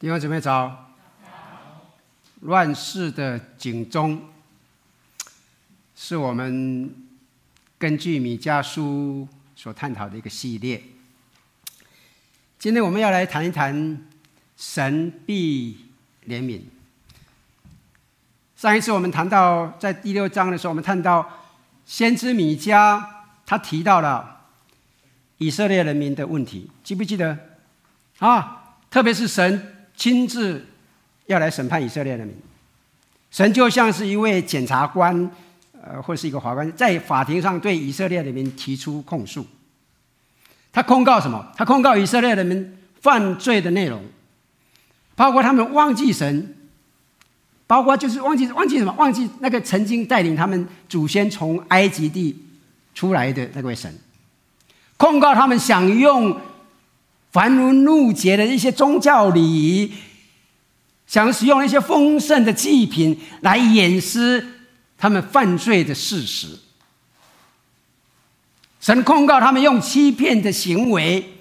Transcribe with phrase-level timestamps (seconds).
[0.00, 0.94] 弟兄姊妹早。
[2.40, 4.18] 乱世的警钟，
[5.94, 6.90] 是我们
[7.76, 10.82] 根据米迦书所探讨的一个系列。
[12.58, 14.02] 今天我们要来谈一谈
[14.56, 15.84] 神必
[16.26, 16.62] 怜悯。
[18.56, 21.30] 上一次我们谈到在第六章的时候，我们谈到
[21.84, 23.04] 先知米迦，
[23.44, 24.46] 他提到了
[25.36, 27.38] 以色列人民的问题，记不记得？
[28.20, 30.66] 啊，特别是神亲自。
[31.26, 32.34] 要来审判以色列人民，
[33.30, 35.30] 神就像是一位检察官，
[35.80, 39.46] 呃，或是一个法官，在法庭上对以色列人民提出控诉。
[40.72, 41.52] 他控告什么？
[41.56, 44.02] 他控告以色列人民犯罪的内容，
[45.14, 46.56] 包括他们忘记神，
[47.68, 48.92] 包括就是忘记忘记什么？
[48.94, 52.36] 忘记那个曾经带领他们祖先从埃及地
[52.92, 53.96] 出来的那位神。
[54.96, 56.36] 控告他们想用
[57.32, 59.92] 繁文縟节的一些宗教礼仪。
[61.06, 64.46] 想使用一些丰盛的祭品来掩饰
[64.96, 66.56] 他们犯罪的事实。
[68.80, 71.32] 神控告他们用欺骗的行为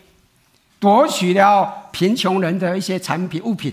[0.80, 3.72] 夺取了贫穷人的一些产品物品，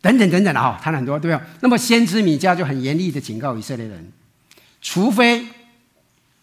[0.00, 1.42] 等等等等的哈，谈很多对吧？
[1.60, 4.10] 那么先知米迦就很严厉的警告以色列人，
[4.80, 5.46] 除非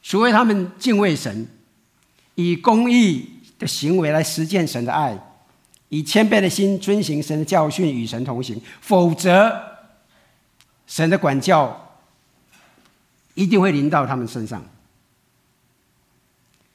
[0.03, 1.47] 除非他们敬畏神，
[2.35, 5.17] 以公义的行为来实践神的爱。
[5.89, 9.55] 以谦卑的心遵行神的教训，与神同行，否则
[10.87, 11.95] 神的管教
[13.35, 14.63] 一定会临到他们身上。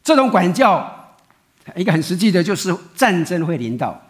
[0.03, 1.17] 这种管教，
[1.75, 4.01] 一个很实际的，就是战争会临到，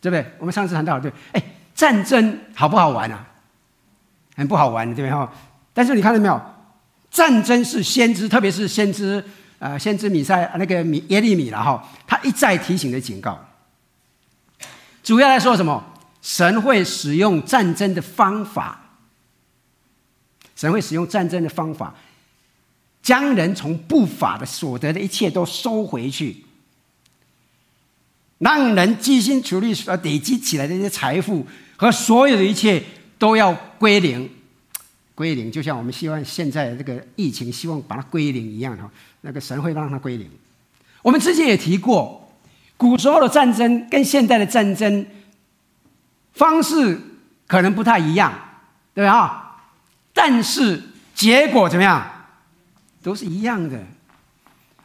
[0.00, 0.24] 对不对？
[0.38, 1.42] 我们上次谈到，对，哎，
[1.74, 3.26] 战争好不好玩啊？
[4.36, 5.10] 很不好玩，对不对？
[5.10, 5.30] 哈，
[5.74, 6.40] 但是你看到没有？
[7.10, 9.22] 战争是先知，特别是先知，
[9.58, 13.38] 呃，先知米赛那个米耶利米了哈，他一再提醒的警告。
[15.02, 15.92] 主要来说什么？
[16.20, 18.96] 神会使用战争的方法，
[20.56, 21.94] 神会使用战争的方法，
[23.00, 26.44] 将人从不法的所得的一切都收回去，
[28.38, 31.46] 让人积辛苦力所累积起来的这些财富
[31.76, 32.82] 和所有的一切
[33.18, 34.28] 都要归零，
[35.14, 38.90] 归零，就像我们希望现在这个疫情，希望把它归零一样哈。
[39.26, 40.30] 那个神会让它归零。
[41.02, 42.22] 我们之前也提过。
[42.78, 45.06] 古时候的战争跟现代的战争
[46.34, 47.00] 方式
[47.46, 48.30] 可能不太一样，
[48.94, 49.06] 对？
[49.06, 49.56] 啊，
[50.12, 50.82] 但是
[51.14, 52.06] 结果怎么样？
[53.02, 53.82] 都是一样的。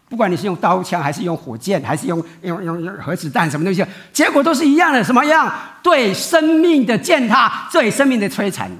[0.07, 5.03] 不管你是用刀枪，还是用火箭，还是用用用用核子弹，什么东西，结果都是一样的。
[5.03, 5.53] 什么样？
[5.83, 8.71] 对生命的践踏，对生命的摧残，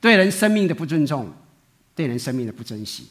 [0.00, 1.28] 对人生命的不尊重，
[1.96, 3.08] 对人生命的不珍惜。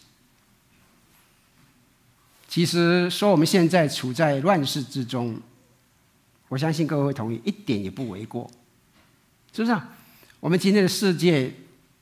[2.52, 5.40] 其实说我们现在处在乱世之中，
[6.50, 8.46] 我相信各位会同意，一点也不为过，
[9.54, 9.88] 是不是啊？
[10.42, 11.50] 我们今天的世界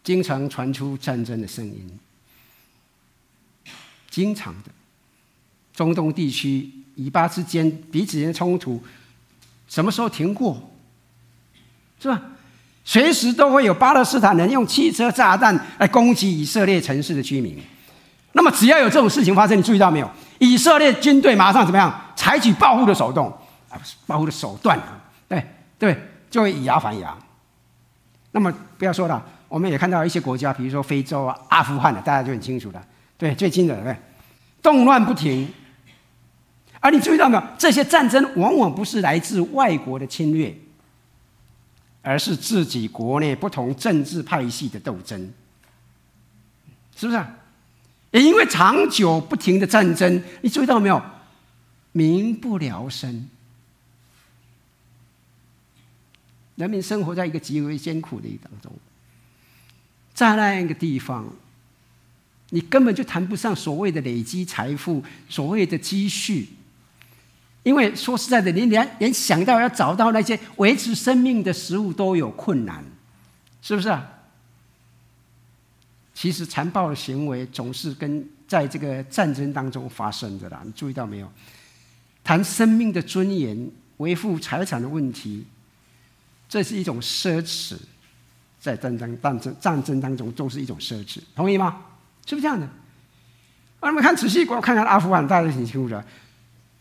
[0.03, 1.99] 经常传出战争的声音，
[4.09, 4.71] 经常的，
[5.71, 8.81] 中东地区以巴之间彼此间冲突，
[9.67, 10.71] 什么时候停过？
[12.01, 12.19] 是吧？
[12.83, 17.55] 随时都会有巴勒斯坦人用汽车炸弹来攻击以色列城市的居民。
[18.31, 20.11] 那么只要有这种事情发生，你注意到没有？
[20.39, 22.01] 以色列军队马上怎么样？
[22.15, 23.27] 采取报复的手动
[23.69, 24.77] 啊，不是报复的手段，
[25.27, 25.45] 对
[25.77, 25.97] 对，
[26.29, 27.15] 就会以牙还牙。
[28.31, 32.83] 那么不要说了，我们也看到一些国家，比如说非洲啊、阿富汗的，大家就很清楚了。
[33.17, 33.95] 对，最近的对，
[34.61, 35.47] 动乱不停。
[36.81, 37.43] 而你注意到没有？
[37.57, 40.55] 这些战争往往不是来自外国的侵略，
[42.01, 45.33] 而是自己国内不同政治派系的斗争，
[46.95, 47.21] 是不是？
[48.11, 51.01] 也因为长久不停的战争，你注意到没有？
[51.91, 53.27] 民不聊生，
[56.55, 58.71] 人民生活在一个极为艰苦的一当中，
[60.13, 61.27] 在那样一个地方，
[62.51, 66.49] 你根本就谈不上所谓的累积财富，所谓的积蓄，
[67.63, 72.83] 因为说实在的，你连连想到要找到那些维持生命的食物都有困难，
[73.63, 74.18] 是不是啊？
[76.19, 81.31] 其实残暴的行为总是跟在这个战争当中发生的啦，你注意到没有？
[82.25, 85.45] 谈生命的尊严、维护财产的问题，
[86.49, 87.77] 这是一种奢侈，
[88.59, 91.85] 在战争、战争、战争当中都是一种奢侈，同意吗？
[92.25, 92.67] 是不是这样的？
[93.79, 96.05] 我们看仔细，我看看阿富汗，大家挺清楚的。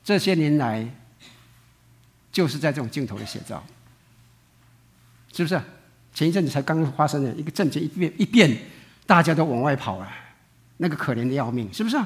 [0.02, 0.85] 这些年来，
[2.32, 3.64] 就是在这种镜头的写照，
[5.32, 5.62] 是不是？
[6.12, 8.58] 前一阵子才刚刚发生的一个政权一变一变。
[9.08, 10.06] 大家都往外跑了，
[10.76, 11.99] 那个可怜的要命，是不是？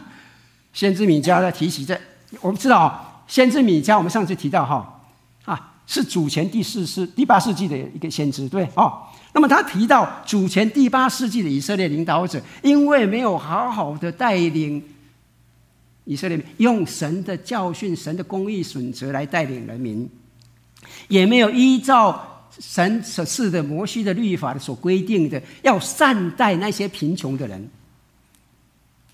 [0.72, 2.00] 先知米迦在提起，在
[2.40, 5.02] 我们知道，先知米迦，我们上次提到哈
[5.44, 9.02] 啊，是主前第四世、第八世纪的一个先知，对哦。
[9.32, 14.80] 那么他提到主前第八世纪的以色列领导者，因为没有好好的带领
[16.04, 20.08] 以色列，用神的教训、神的公义准则来带领人民，
[21.08, 27.68] 也没有依照神所赐的摩西的律法所规定的，要善待那些贫穷的人。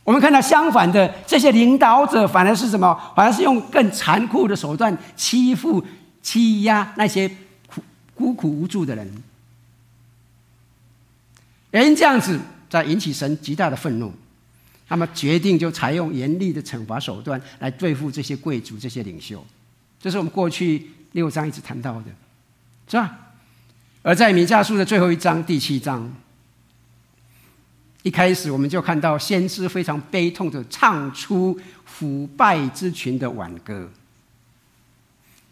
[0.05, 2.99] 我们看到相反的，这些领导者反而是什么？
[3.14, 5.85] 反而是用更残酷的手段欺负、
[6.23, 7.29] 欺压那些
[7.67, 7.82] 苦
[8.14, 9.23] 孤苦无助的人。
[11.73, 14.11] 原因这样子，在引起神极大的愤怒，
[14.88, 19.46] 他们决定就采用严厉的惩罚手段来对付这些贵族、这些领袖。
[20.00, 22.06] 这是我们过去六章一直谈到的，
[22.88, 23.28] 是吧？
[24.08, 26.10] 而在弥迦书的最后一章第七章，
[28.02, 33.87] 一开始我们就看到先知非常悲痛地唱出腐败之群的挽歌。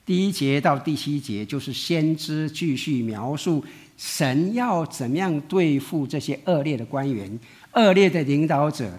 [0.06, 3.62] 第一节到第七节就是先知继续描述。
[3.98, 7.38] 神要怎么样对付这些恶劣的官员、
[7.74, 8.90] 恶劣的领导者？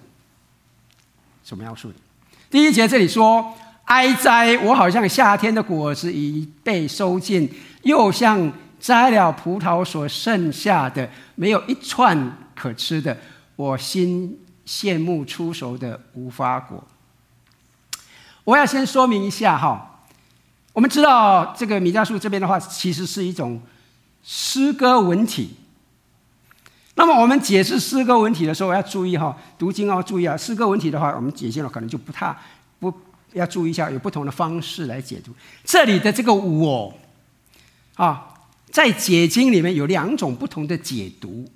[1.43, 1.95] 所描述的。
[2.51, 3.55] 第一节这里说
[3.85, 4.55] ：“哀哉！
[4.59, 7.49] 我好像夏天的果子已被收尽，
[7.81, 13.17] 又像摘了葡萄所剩下的，没有一串可吃的。
[13.55, 16.83] 我心羡慕初熟的无花果。”
[18.43, 20.03] 我要先说明一下哈，
[20.73, 23.61] 我们知道这个米迦树这边的话，其实是一种。
[24.29, 25.55] 诗歌文体。
[26.95, 30.35] 那么我们解释诗歌文体的时候，要注意哈，读经要注意啊。
[30.35, 32.35] 诗歌文体的话，我们解经了可能就不太
[32.77, 32.93] 不
[33.31, 35.31] 要注意一下，有不同的方式来解读。
[35.63, 36.93] 这里的这个“我”
[37.95, 38.33] 啊，
[38.71, 41.49] 在解经里面有两种不同的解读。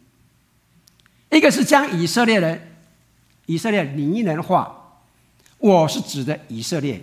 [1.32, 2.76] 一个是将以色列人、
[3.46, 5.00] 以色列拟人化
[5.60, 7.02] ，“我”是指的以色列。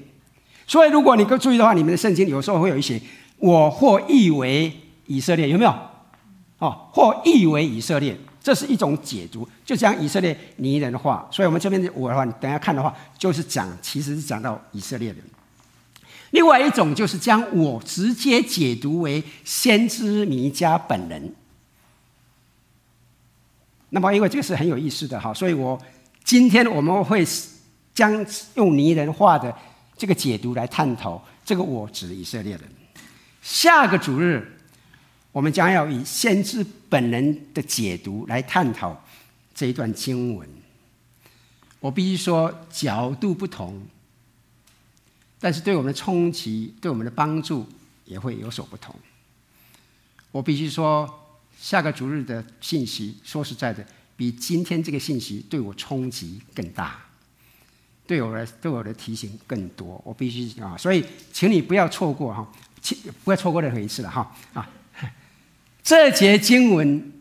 [0.67, 3.01] 所以如果你够注意的话，你们的圣经有时候会有一些
[3.39, 4.73] “我”或译为。
[5.11, 5.75] 以色列有没有？
[6.59, 11.27] 哦，或译为以色列，这是一种解读，就将以色列拟人化。
[11.33, 15.17] 所以，我们这边我的话，你等下看的话，就是讲，其实是讲到以色列人。
[16.31, 21.35] 另外一种就是将我直接解读为先知弥迦本人。
[23.91, 25.81] 那么，因为这个是很有意思的哈，所以我
[26.25, 27.27] 今天我们会
[27.95, 29.55] 将用拟人化的
[29.97, 32.63] 这个解读来探讨这个我指以色列人。
[33.43, 34.55] 下个主日。
[35.31, 38.99] 我们将要以先知本人的解读来探讨
[39.55, 40.49] 这一段经文。
[41.79, 43.81] 我必须说，角度不同，
[45.41, 47.67] 但是对我们的冲击、对我们的帮助
[48.05, 48.95] 也会有所不同。
[50.31, 51.09] 我必须说，
[51.59, 53.85] 下个主日的信息，说实在的，
[54.17, 56.99] 比今天这个信息对我冲击更大，
[58.07, 60.01] 对我的对我的提醒更多。
[60.05, 62.47] 我必须啊，所以请你不要错过哈，
[62.81, 64.69] 请不要错过任何一次了哈啊。
[65.83, 67.13] 这节经文，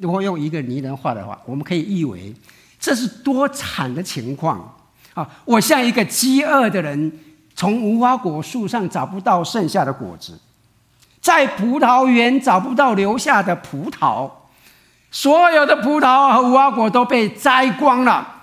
[0.00, 2.34] 如果用一个拟人化的话，我们可以译为：
[2.78, 4.76] 这是多惨的情况
[5.14, 5.42] 啊！
[5.46, 7.10] 我像一个饥饿的人，
[7.54, 10.38] 从无花果树上找不到剩下的果子，
[11.20, 14.30] 在葡萄园找不到留下的葡萄，
[15.10, 18.42] 所有的葡萄和无花果都被摘光了。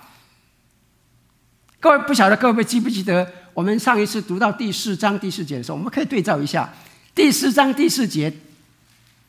[1.78, 6.72] 各位不晓得各位记不记得，我们上一次读到第四章第四节的时候，我们可以对照一下
[7.14, 8.32] 第四章第四节。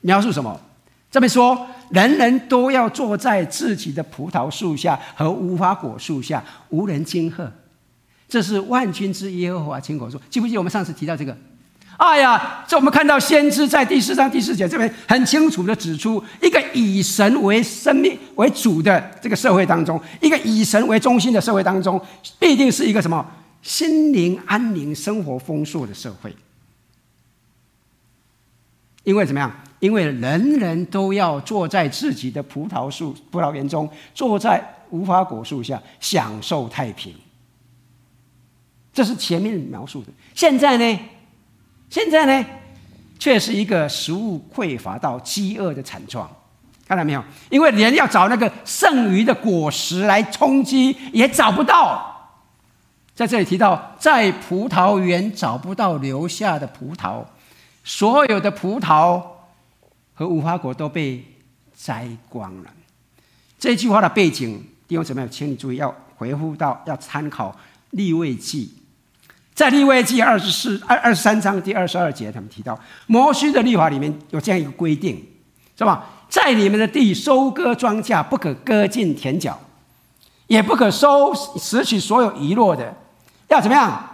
[0.01, 0.59] 描述什么？
[1.09, 7.51] 这边说，人人都要坐在自己的葡萄树下和无花果树下，无人惊吓。
[8.33, 10.19] 这是万军之耶和华亲口说。
[10.27, 11.37] 记不记得我们上次提到这个？
[11.97, 22.03] 哎呀，这我们看到先知在第四章第四节这边很清楚地指出，一个以神为生命为主的这个社会当中，一个以神为中心的社会当中，
[22.39, 23.23] 必定是一个什么？
[23.61, 26.35] 心灵安宁、生活丰硕的社会。
[29.03, 29.55] 因为怎么样？
[29.77, 34.59] 因为人人都要坐在自己的葡萄树、葡萄园中，坐在
[34.89, 37.13] 无花果树下，享受太平。
[38.93, 40.07] 这是前面描述的。
[40.35, 40.99] 现在呢？
[41.89, 42.45] 现在呢？
[43.19, 46.29] 却是一个食物匮乏到饥饿的惨状。
[46.87, 47.23] 看到没有？
[47.49, 52.39] 因为人要找那个剩余的果实来充饥，也找不到。
[53.15, 57.23] 在这里提到，在葡萄园找不到留下的葡萄，
[57.83, 59.21] 所有的葡萄。
[60.15, 61.25] 和无花果都被
[61.75, 62.69] 摘光了。
[63.57, 67.57] 这句话的背景，弟兄姊妹，请你注意，要回复到，要参考
[67.89, 68.71] 利未记，
[69.53, 75.23] 在利未记二十四、二二十三章第二十二节，他们提到摩西的律法里面有这样一个规定，
[75.77, 76.05] 是吧？
[76.27, 79.59] 在你们的地收割庄稼，不可割尽田角，
[80.47, 82.95] 也不可收拾取所有遗落的，
[83.49, 84.09] 要怎么样？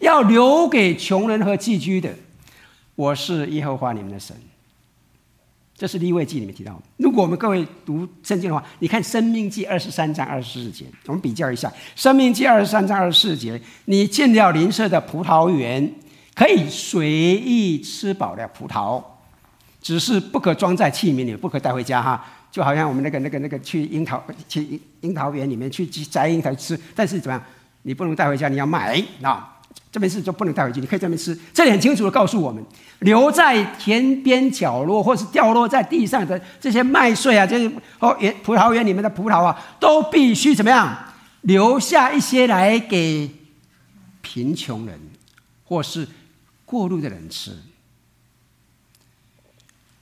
[0.00, 2.14] 要留给穷人和寄居的。
[2.94, 4.36] 我是耶和华你们的神。
[5.78, 6.76] 这是利未记里面提到。
[6.96, 15.94] 如果我们各位读圣经的话，你看《生命记》二十三章二十四节，我们比较一下，《生命记》二十三章二十四节，你进了邻舍的葡萄园，
[16.34, 19.00] 可以随意吃饱了葡萄，
[19.80, 22.24] 只是不可装在器皿里，不可带回家哈。
[22.50, 27.44] 就好像我们那个、那个、那个去樱桃去樱桃园里面去摘樱桃吃，但是怎么样？
[27.82, 29.54] 你不能带回家，你要买啊。
[29.90, 31.38] 这边是就不能带回去，你可以这边吃。
[31.52, 32.62] 这里很清楚的告诉我们，
[33.00, 40.96] 留在田边角落或是掉落在地上的这些麦穗啊，这些哦园葡萄园里面的葡萄啊，都必须怎么样？
[41.42, 43.30] 留下一些来给
[44.20, 45.00] 贫穷人
[45.64, 46.06] 或是
[46.64, 47.52] 过路的人吃。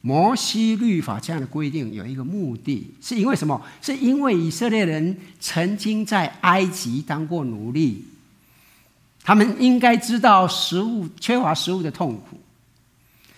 [0.00, 3.60] 摩西律法这样的规定有一个目的，是因为什么？
[3.82, 8.04] 是因为以色列人曾经在埃及当过奴隶，
[9.26, 12.38] 他们应该知道食物缺乏食物的痛苦，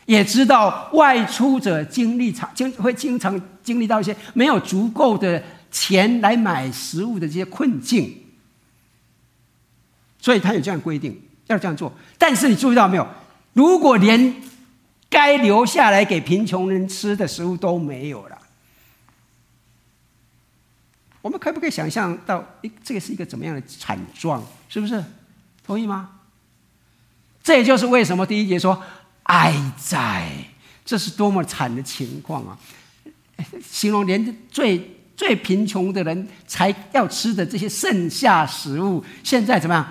[0.04, 8.14] 也知道外出者经历常经会经常经历到一些没有足够的钱来买食物的这些困境，
[10.20, 11.90] 所以他有这样规定要这样做。
[12.18, 13.08] 但是你注意到没有？
[13.54, 14.34] 如果连
[15.08, 18.38] 该留下来给贫穷人吃的食物都没有了，
[21.22, 24.44] 我们可不可以想象到，诶，这个是一个怎么样的惨状？
[24.68, 25.02] 是不是？
[25.68, 26.12] 同意吗？
[27.42, 28.82] 这也就是为什么第一节说
[29.24, 30.26] “哀哉”，
[30.82, 32.58] 这是多么惨的情况啊！
[33.62, 39.86] 形容连最最贫穷的人才要吃的这些剩下食物，现在怎么样？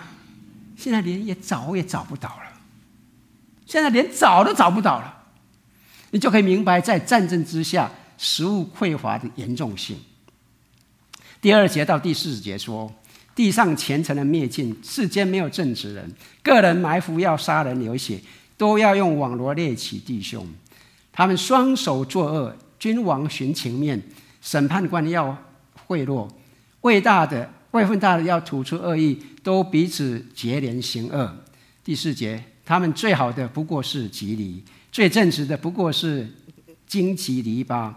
[0.75, 2.60] 现在连也找也找不到了。
[3.67, 5.25] 现在连找都找不到了，
[6.10, 9.96] 你就可以明白在战争之下食物匮乏的严重性。
[11.39, 12.91] 第二节到第四节说：
[13.38, 18.20] 地上虔诚的灭尽，世间没有正直人，个人埋伏要杀人流血，
[18.58, 20.44] 都要用网罗猎取弟兄。
[21.13, 24.01] 他们双手作恶，君王徇情面，
[24.41, 25.38] 审判官要
[25.86, 26.27] 贿赂，
[26.82, 31.38] 位大的位分大的要吐出恶意，都彼此结连行恶。
[31.84, 32.44] 第四节。
[32.70, 36.27] 他们最好的不过是蒺藜，最正直的不过是
[36.86, 37.94] 荆棘篱笆。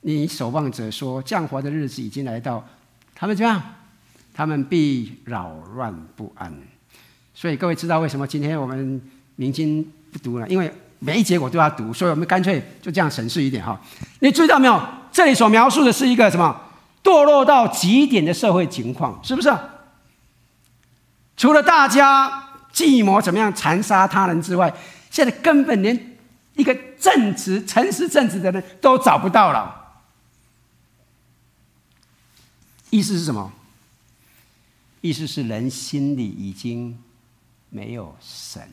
[0.00, 2.66] 你守望者说，降罚的日子已经来到，
[3.14, 3.62] 他们怎样？
[4.34, 6.52] 他们必扰乱不安。
[7.32, 9.00] 所以各位知道为什么今天我们
[9.36, 10.48] 明经不读了？
[10.48, 13.80] 因为每一节我都要读，所以我们干脆就这样省事一点哈。
[14.18, 14.82] 你注意到没有？
[15.12, 16.60] 这里所描述的是一个什么？
[17.02, 19.50] 堕落到极点的社会情况，是不是？
[21.36, 22.40] 除了大家。
[22.74, 24.74] 计谋怎么样残杀他人之外，
[25.08, 26.16] 现在根本连
[26.54, 29.92] 一个正直、诚实、正直的人都找不到了。
[32.90, 33.52] 意思是什么？
[35.04, 36.98] 意思是人心里已经
[37.68, 38.66] 没有神。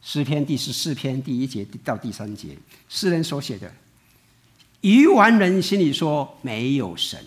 [0.00, 2.56] 诗篇第十四篇第一节到第三节，
[2.88, 3.70] 诗人所写的：
[4.80, 7.22] 愚顽人心里说没有神，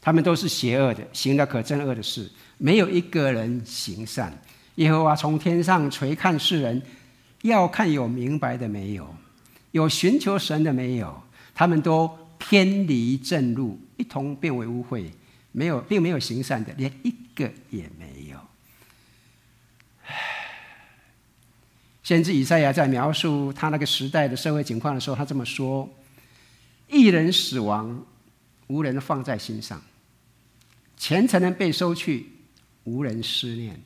[0.00, 2.30] 他们都是邪恶的，行了可憎恶的事。
[2.56, 4.32] 没有一个人行善。
[4.76, 6.80] 耶和华从天上垂看世人，
[7.42, 9.14] 要看有明白的没有，
[9.72, 11.22] 有寻求神的没有。
[11.54, 15.10] 他们都偏离正路，一同变为污秽。
[15.56, 18.40] 没有，并没有行善的，连一个也没有。
[22.02, 25.88] 先知以赛亚在描述他那个时代的社会情况的时候，他这么说
[26.90, 28.04] ：“一人死亡，
[28.66, 29.78] 无人放在心上；
[30.96, 32.30] 虔诚人被收去。”
[32.84, 33.80] 无人思念，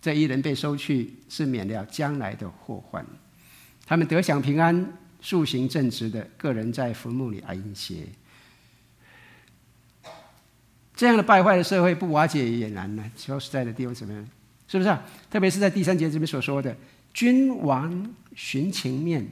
[0.00, 3.06] 这一人被收去，是免了将来的祸患。
[3.86, 8.04] 他们得享平安，素行正直的个人在坟墓里安歇。
[11.02, 13.02] 这样的败坏的社会不瓦解也难呢。
[13.16, 14.24] 说实在的，地方怎么样？
[14.68, 15.02] 是不是啊？
[15.28, 16.76] 特别是在第三节这边所说的，
[17.12, 19.26] 君王徇情面，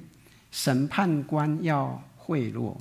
[0.50, 2.76] 审判官要贿赂。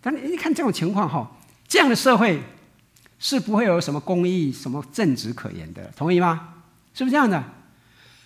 [0.00, 1.30] 但你一看这种情况哈。
[1.68, 2.40] 这样的社会
[3.18, 6.54] 是不会有什么公义、什么正直可言的，同意吗？
[6.94, 7.44] 是不是这样的？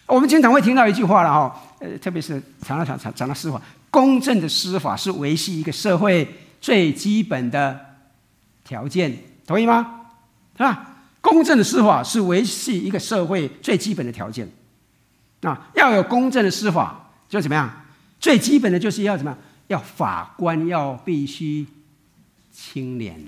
[0.07, 3.61] 我们经常会听到一句话了哈，呃，特别是讲到讲讲讲到司法，
[3.91, 6.25] 公正的司法是维系一个社会
[6.61, 7.90] 最基本的
[8.71, 9.13] 条件，
[9.45, 10.03] 同意吗？
[10.57, 10.95] 是吧？
[11.21, 14.49] 公正的司法是维系一个社会最基本的条件。
[15.43, 17.69] 啊，要有公正的司法，就怎么样？
[18.21, 19.39] 最基本的就是要怎么样？
[19.67, 21.67] 要法官要必须。
[22.53, 23.19] 清廉，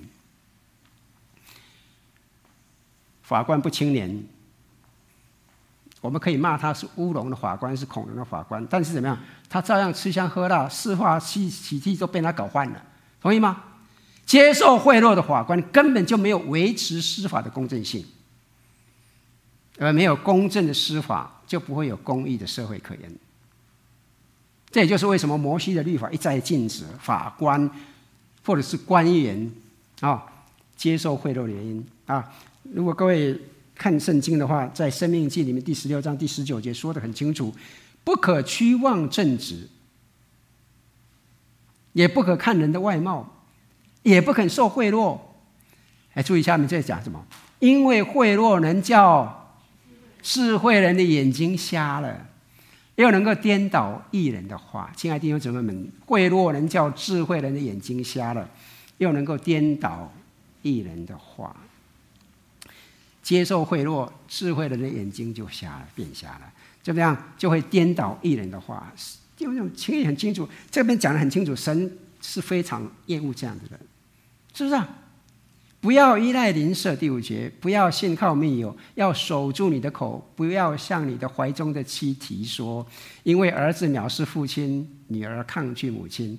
[3.23, 4.25] 法官不清廉，
[6.03, 9.19] 我们可以骂他是乌龙的法官，是恐龙的法官，但是怎么样，
[9.49, 12.83] 他照样吃香喝辣，司法、洗洗地都被他搞坏了，
[13.21, 13.63] 同意吗？
[14.33, 18.03] 接受贿赂的法官根本就没有维持司法的公正性，
[19.77, 23.15] 而没有公正的司法，就不会有公义的社会可言。
[24.71, 27.71] 这也就是为什么摩西的律法一再禁止法官
[28.43, 29.53] 或者是官员
[30.01, 30.25] 啊
[30.77, 32.33] 接受贿赂的原因啊。
[32.63, 33.39] 如果各位
[33.75, 37.55] 看圣经的话，在《生命记》里面第十六章第十九节说得很清楚：
[38.03, 39.69] 不可屈枉正直，
[41.93, 43.32] 也不可看人的外貌，
[44.03, 45.19] 也不肯受贿赂。
[46.15, 47.25] 哎注意下面在讲什么？
[47.59, 49.55] 因为贿赂能叫
[50.21, 52.29] 智慧人的眼睛瞎了。
[52.97, 58.47] 又能够颠倒义人的话，亲爱的弟兄姊妹们，贿赂能叫智慧人的眼睛瞎了，
[58.99, 60.13] 又能够颠倒
[60.61, 61.57] 义人的话。
[63.23, 67.17] 接受贿赂，智慧人的眼睛就瞎了，变瞎了，怎么样？
[67.39, 68.93] 就会颠倒义人的话。
[69.39, 73.81] 弟兄姊妹，很清楚，这边讲得很清楚，神是非常厌恶这样子的，
[74.55, 74.89] 是不是啊？
[75.81, 82.87] 不要依赖邻舍，第五节，不要信靠密友，要守住你的口，不要向你的怀中的妻提说，
[83.25, 86.39] 因为儿子藐视父亲，女儿抗拒母亲，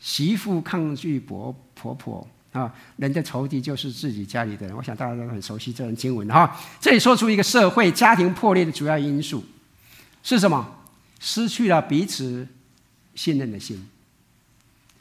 [0.00, 4.76] 媳妇抗拒婆婆婆啊，人的仇敌就是自己家里的人。
[4.76, 6.58] 我想大家都很熟悉这段经文哈。
[6.80, 9.44] 这里说出一个社会家庭破裂的主要因素
[10.24, 10.78] 是什么？
[11.20, 12.48] 失去了彼此
[13.14, 13.88] 信任的心，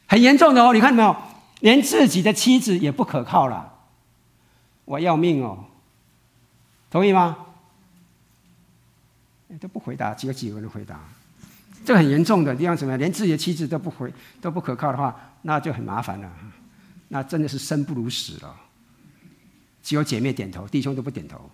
[0.05, 0.71] 很严重的哦。
[0.71, 1.30] 你看到没有？
[1.61, 3.73] 连自己的妻子也不可靠了。
[4.85, 5.65] 我要命哦！
[6.89, 7.37] 同意吗？
[9.59, 10.99] 都不回答，只有几个人回答，
[11.85, 12.97] 这很严重的地方怎么？
[12.97, 16.31] 连自己的妻子都不回都不可靠的话，那就很麻烦了。
[17.09, 18.55] 那真的是生不如死了。
[19.83, 21.49] 只有姐妹点头，弟兄都不点头。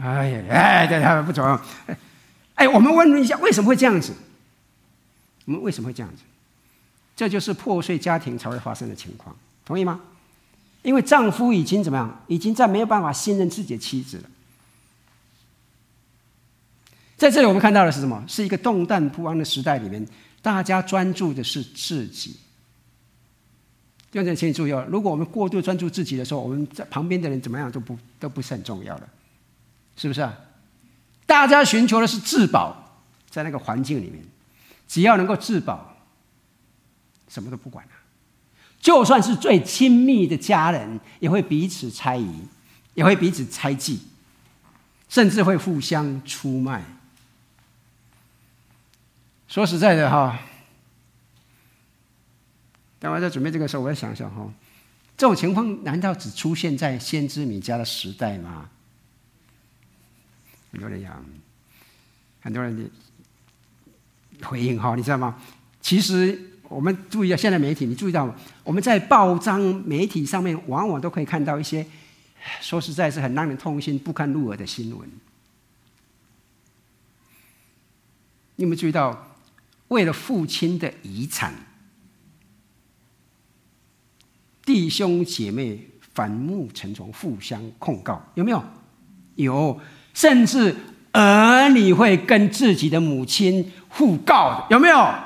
[0.00, 1.58] 哎呀，哎，对他不走。
[2.54, 4.12] 哎，我们问一下，为什么会这样子？
[5.46, 6.22] 我们为什么会这样子？
[7.16, 10.00] 这就是破碎家庭才会发生的情况，同意吗？
[10.82, 12.22] 因为丈夫已经怎么样？
[12.28, 14.30] 已经在没有办法信任自己的妻子了。
[17.16, 18.22] 在这里，我们看到的是什么？
[18.28, 20.06] 是一个动荡不安的时代里面，
[20.42, 22.36] 大家专注的是自己。
[24.12, 29.08] 弟兄请你注意哦，如果我们过度专注自己的时候，我们在旁边的人怎么样都不都不是很重要的，
[29.96, 30.38] 是不是啊？
[31.24, 33.00] 大家寻求的是自保，
[33.30, 34.22] 在那个环境里面，
[34.86, 35.95] 只要能够自保，
[37.28, 37.92] 什么都不管了。
[38.78, 42.42] 就算是最亲密的家人，也会彼此猜疑，
[42.94, 44.00] 也会彼此猜忌，
[45.08, 46.84] 甚至会互相出卖。
[49.48, 50.38] 说实在的哈，
[53.00, 54.48] 当我在准备这个时候，我在想想哈，
[55.16, 58.68] 这种情况难道只出现在先知米迦的时代吗？
[60.70, 61.24] 很多人讲，
[62.42, 62.90] 很多人
[64.42, 65.42] 回应哈，你知道吗？
[65.80, 66.52] 其实。
[66.68, 71.86] 我们注意一下现在媒体，你注意到吗我们在报章媒体上面，往往都可以看到一些
[72.60, 75.08] 说实在是很让人痛心、不堪入耳的新闻。
[78.56, 79.36] 你有没有注意到，
[79.88, 81.52] 为了父亲的遗产，
[84.64, 88.64] 弟兄姐妹反目成仇，互相控告，有没有？
[89.34, 89.78] 有，
[90.14, 90.74] 甚至
[91.12, 95.25] 儿女会跟自己的母亲互告，有没有？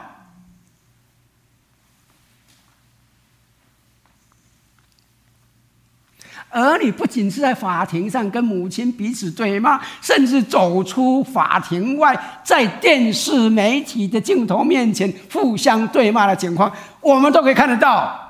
[6.50, 18.26] 儿女不仅是在法庭上跟母亲彼此对骂，甚至走出法庭外，在电视媒体的镜头面前互相对骂的情况，我们都可以看得到。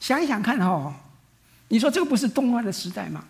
[0.00, 0.94] 想一想看哦，
[1.68, 3.24] 你说这个不是动乱的时代吗？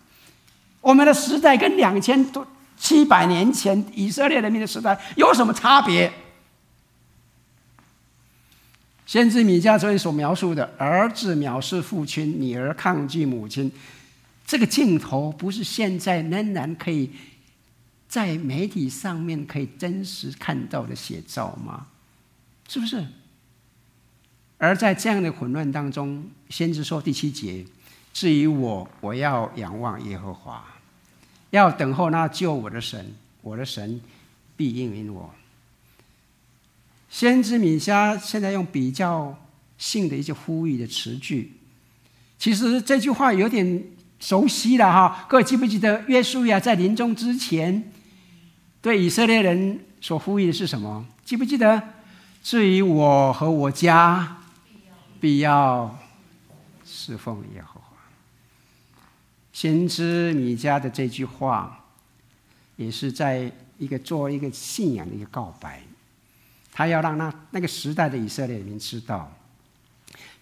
[0.80, 6.12] 我们的时代跟两千多七百年前以色列人民的时代有什么差别？
[9.08, 13.72] 先知米迦这里所描述的儿子藐视父亲，女儿抗拒母亲，
[14.46, 17.10] 这个镜头不是现在仍然可以
[18.06, 21.86] 在媒体上面可以真实看到的写照吗？
[22.68, 23.02] 是不是？
[24.58, 27.64] 而在这样的混乱当中，先知说第七节
[28.12, 30.62] ：“至于我，我要仰望耶和华，
[31.48, 33.98] 要等候那救我的神，我的神
[34.54, 35.32] 必应允我。”
[37.08, 39.36] 先知米迦现在用比较
[39.76, 41.52] 性的一些呼吁的词句，
[42.38, 43.84] 其实这句话有点
[44.20, 45.26] 熟悉了哈。
[45.28, 47.90] 各位记不记得约书亚在临终之前
[48.82, 51.06] 对以色列人所呼吁的是什么？
[51.24, 51.82] 记不记得？
[52.42, 54.38] 至于我和我家，
[55.20, 55.98] 必要
[56.84, 57.96] 侍奉耶和华。
[59.52, 61.84] 先知米迦的这句话，
[62.76, 65.82] 也是在一个做一个信仰的一个告白。
[66.78, 69.28] 他要让那那个时代的以色列人知道，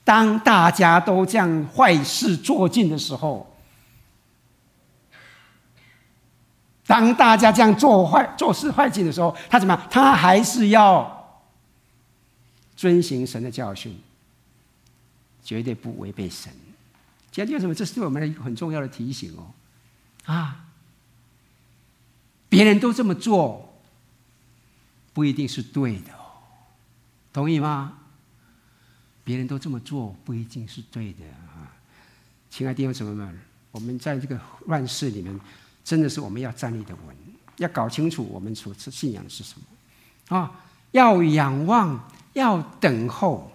[0.05, 3.57] 当大家都这样坏事做尽的时候，
[6.87, 9.89] 当大家这样做坏做事坏尽的时候，他怎么样？
[9.91, 11.41] 他还是要
[12.77, 13.99] 遵行神的教训，
[15.43, 16.53] 绝对不违背神。
[17.31, 17.75] 今天为什么？
[17.75, 19.55] 这是对我们的一个很重要的提醒哦！
[20.27, 20.67] 啊，
[22.51, 23.75] 别人都这么做，
[25.15, 26.15] 不一定是对的。
[27.37, 27.93] 同意吗？
[29.23, 31.23] 别人都这么做，不一定是对的
[31.53, 31.69] 啊！
[32.49, 33.39] 亲爱的弟兄姊妹们，
[33.73, 35.39] 我们在这个乱世里面，
[35.85, 37.15] 真的是我们要站立的稳，
[37.59, 40.51] 要搞清楚我们所信仰的是什么啊！
[40.93, 43.53] 要仰望，要等候，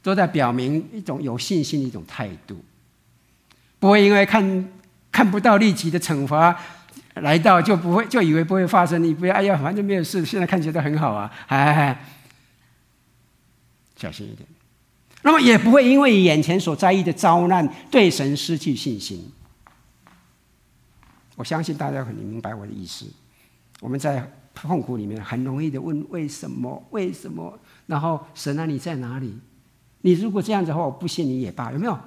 [0.00, 2.64] 都在表明一种有信心的一种态度，
[3.80, 4.68] 不会因为看
[5.10, 6.56] 看不到立即的惩罚
[7.14, 9.02] 来到，就不会就以为不会发生。
[9.02, 11.28] 你不要哎呀，反正没有事，现在看起来都很好啊！
[11.48, 12.10] 哎。
[13.96, 14.48] 小心一点，
[15.22, 19.30] 那么也不会因为眼前所在意的遭难，对神失去信心。
[21.36, 23.06] 我相信大家很明白我的意思。
[23.80, 26.82] 我们在痛苦里面很容易的问为什么？
[26.90, 27.58] 为什么？
[27.86, 29.34] 然后神啊，你在哪里？
[30.02, 31.98] 你如果这样子的话，我不信你也罢，有没有？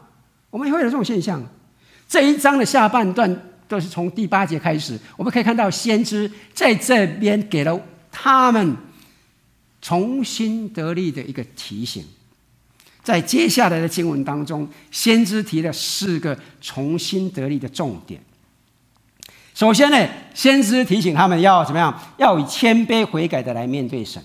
[0.50, 1.43] 我们会有这种现象。
[2.08, 7.80] 这一章的下半段都是从第八节开始，我们可以看到先知在这边给了
[8.12, 8.76] 他们。
[9.82, 12.04] 重新得力的一个提醒，
[13.04, 18.20] 在接下来的经文当中，先知提了四个重新得力的重点。
[19.54, 21.98] 首先呢，先知提醒他们要怎么样？
[22.18, 24.22] 要以谦卑悔改的来面对神，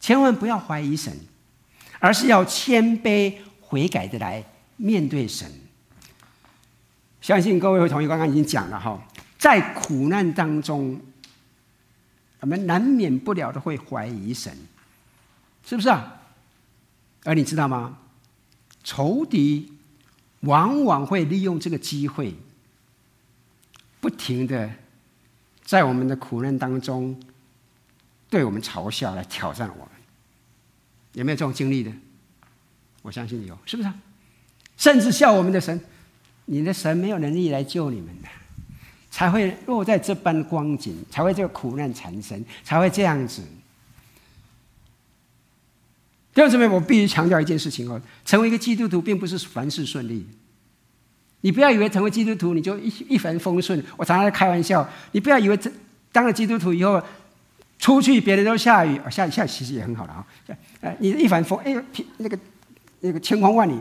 [0.00, 1.12] 千万不要怀疑神，
[1.98, 4.44] 而是要谦卑悔改的来
[4.76, 5.50] 面对神。
[7.20, 9.00] 相信各位会同意，刚刚已经讲了哈，
[9.38, 11.00] 在苦难当中。
[12.44, 14.54] 我们难免不了的会怀疑神，
[15.64, 16.20] 是不是啊？
[17.24, 17.96] 而你知道吗？
[18.82, 19.72] 仇敌
[20.40, 22.34] 往往会利用这个机会，
[23.98, 24.70] 不停的
[25.62, 27.18] 在我们的苦难当中
[28.28, 29.88] 对我们嘲笑，来挑战我们。
[31.14, 31.90] 有没有这种经历的？
[33.00, 33.94] 我相信有，是不是啊？
[34.76, 35.80] 甚至笑我们的神，
[36.44, 38.28] 你的神没有能力来救你们的。
[39.14, 43.40] 才会落在这般光景，才会这个苦难缠身，才会这样子。
[46.34, 50.26] 第二层面，我必须强调一件事情哦：成为一个基督徒，并不是凡事顺利。
[51.42, 53.80] 你不要以为成为基督徒你就一一帆风顺。
[53.96, 55.70] 我常常在开玩笑，你不要以为这
[56.10, 57.00] 当了基督徒以后，
[57.78, 60.26] 出去别人都下雨，下雨下雨其实也很好的啊。
[60.80, 61.72] 呃，你一帆风，哎，
[62.16, 62.36] 那个
[62.98, 63.78] 那个千光万里，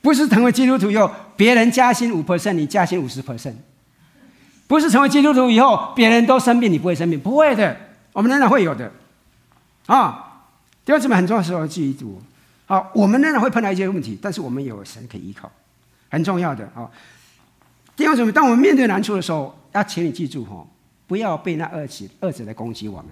[0.00, 3.52] 不是成为基督徒以后，别人加薪五 percent，你加薪五十 percent。
[4.68, 7.76] 不是成为基督徒以后，别人都生病，你不会生病，不会的，
[8.12, 8.92] 我们仍然会有的，
[9.86, 10.44] 啊，
[10.84, 12.22] 弟兄姊妹很重要的时候记住，
[12.66, 15.50] 好，我们仍然会碰到一些问题，但是我们有神可以依靠，
[16.10, 16.88] 很重要的啊。
[17.96, 20.64] 弟兄姊妹，当我们面对难处的时候，要请你记住哈，
[21.06, 23.06] 不要被那恶者恶者来攻击我们，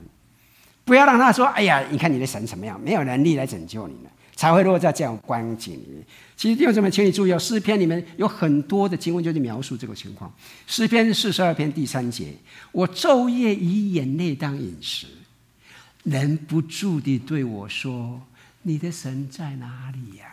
[0.85, 4.11] 不要让他说，哎呀，你看你的神怎么样，没有能力来拯救你了。
[4.37, 6.05] 才会落在这样光景里面。
[6.37, 10.31] 其实弟兄姊妹，请你注意哦，诗篇里面有很多的经文就是描述这个情况。
[10.67, 12.35] 诗篇四十二篇第三节
[12.71, 15.07] ：“我昼夜以眼泪当饮食，
[16.05, 18.21] 忍不住地对我说
[18.63, 20.27] ：‘你的神在哪里呀？’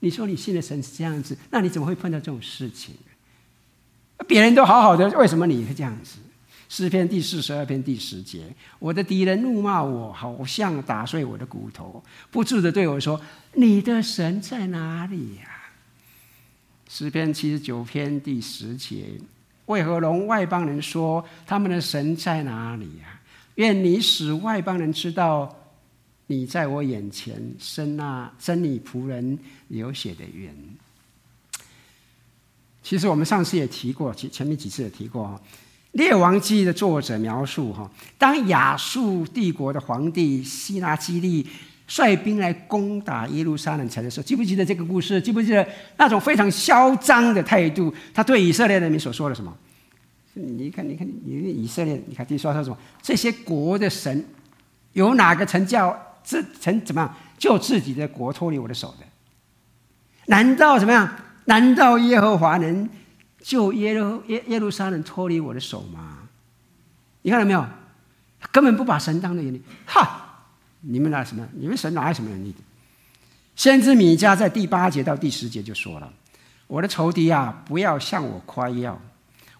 [0.00, 2.94] 你说你信的神是这样子，那你怎么会碰到这种事情？
[4.28, 6.18] 别人都好好的，为什么你会这样子？”
[6.76, 13.20] 诗篇第四十二篇第十节：我的敌人怒骂我，好像打碎我的骨头，不住的对我说
[13.54, 15.70] ：“你的神在哪里呀？”
[16.90, 19.04] 诗篇七十九篇第十节：
[19.66, 23.20] 为何容外邦人说他们的神在哪里呀？
[23.54, 25.56] 愿你使外邦人知道，
[26.26, 30.52] 你在我眼前伸那伸你仆人流血的冤。
[32.82, 35.40] 其实我们上次也提过，前前面几次也提过。
[35.94, 41.46] 列王记的作者描述哈，当亚述帝国的皇帝西拿基立
[41.86, 45.20] 率兵来攻打耶路撒冷城的时候，记不记得这个故事？
[45.20, 47.94] 记不记得那种非常嚣张的态度？
[48.12, 49.56] 他对以色列人民所说的什么？
[50.34, 52.78] 你看，你看，你以色列，你看，你说他说什么？
[53.00, 54.24] 这些国的神，
[54.94, 59.06] 有哪个曾叫这曾怎么样救自己的国脱离我的手的？
[60.26, 61.08] 难道怎么样？
[61.44, 62.88] 难道耶和华能？
[63.44, 66.20] 就耶路耶耶路撒冷脱离我的手吗？
[67.20, 67.62] 你看到没有？
[68.50, 69.62] 根本不把神当在眼里。
[69.84, 70.46] 哈！
[70.80, 71.46] 你们哪什么？
[71.52, 72.54] 你们神哪有什么能力？
[73.54, 76.10] 先知米迦在第八节到第十节就说了
[76.66, 78.98] ：“我的仇敌啊，不要向我夸耀。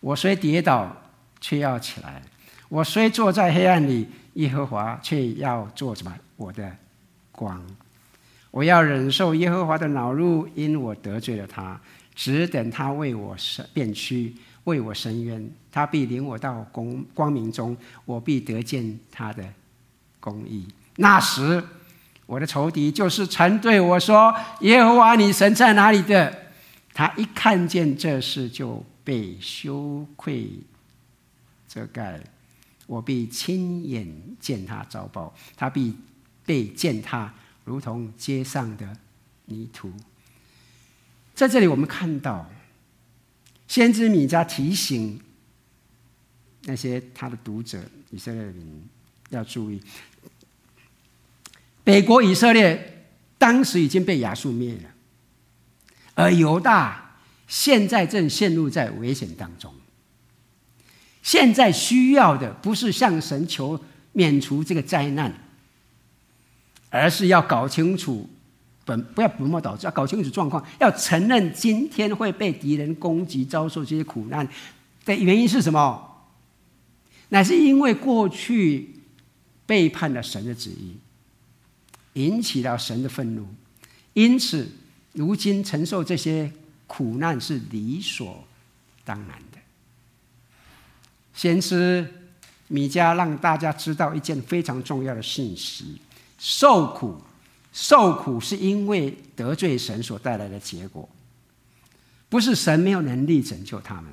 [0.01, 0.97] 我虽跌倒，
[1.39, 2.23] 却要起来；
[2.71, 6.15] 我虽坐在黑暗里，耶和华却要做什么？
[6.37, 6.75] 我的
[7.33, 7.63] 光。
[8.51, 11.79] 我要忍受耶和华的恼怒，因我得罪了他。
[12.15, 13.37] 只等他为我
[13.73, 19.45] 辨屈，为我伸冤，他必领我到光光明中，我必得见他的
[20.21, 20.67] 公义。
[20.97, 21.63] 那时，
[22.27, 26.43] 我的仇敌就是曾对我说：“耶和华，你神在哪里的？”
[26.95, 30.49] 他一看见这事，就被羞愧
[31.67, 32.21] 遮盖。
[32.87, 34.07] 我必亲眼
[34.39, 35.97] 见他遭报，他必
[36.47, 37.35] 被践踏。
[37.65, 38.87] 如同街上的
[39.47, 39.91] 泥土，
[41.35, 42.49] 在这里我们看到，
[43.67, 45.21] 先知米迦提醒
[46.63, 48.89] 那些他的读者以色列民
[49.31, 49.81] 要注意，
[51.83, 54.91] 北国以色列当时已经被亚述灭了，
[56.15, 57.17] 而犹大
[57.49, 59.75] 现在正陷入在危险当中。
[61.23, 65.41] 现在需要的不是向神求免除这个灾难。
[66.91, 68.31] 而是要搞清楚
[68.85, 74.47] 本，不要本末倒置，要搞清楚状况，要承认今天会被敌人攻击、遭受这些苦难
[75.05, 76.11] 的原因是什么？
[77.31, 78.95] 乃是因为过去
[79.67, 80.97] 背叛了神的旨意，
[82.13, 83.47] 引起了神的愤怒，
[84.13, 84.69] 因此
[85.13, 86.53] 如今承受这些
[86.87, 88.45] 苦难是理所
[89.05, 89.59] 当然的。
[91.33, 92.07] 先知
[92.69, 96.01] 米迦让大家知道一件非常重要的信息。
[96.39, 97.21] 受苦，
[97.75, 101.07] 受苦是因为得罪神所带来的结果，
[102.29, 104.05] 不是神没有能力拯救他们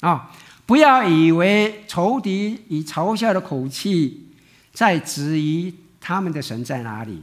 [0.00, 0.30] 啊！
[0.64, 4.28] 不要以为仇敌以嘲笑的口气
[4.72, 7.20] 在质疑他们的神在哪里，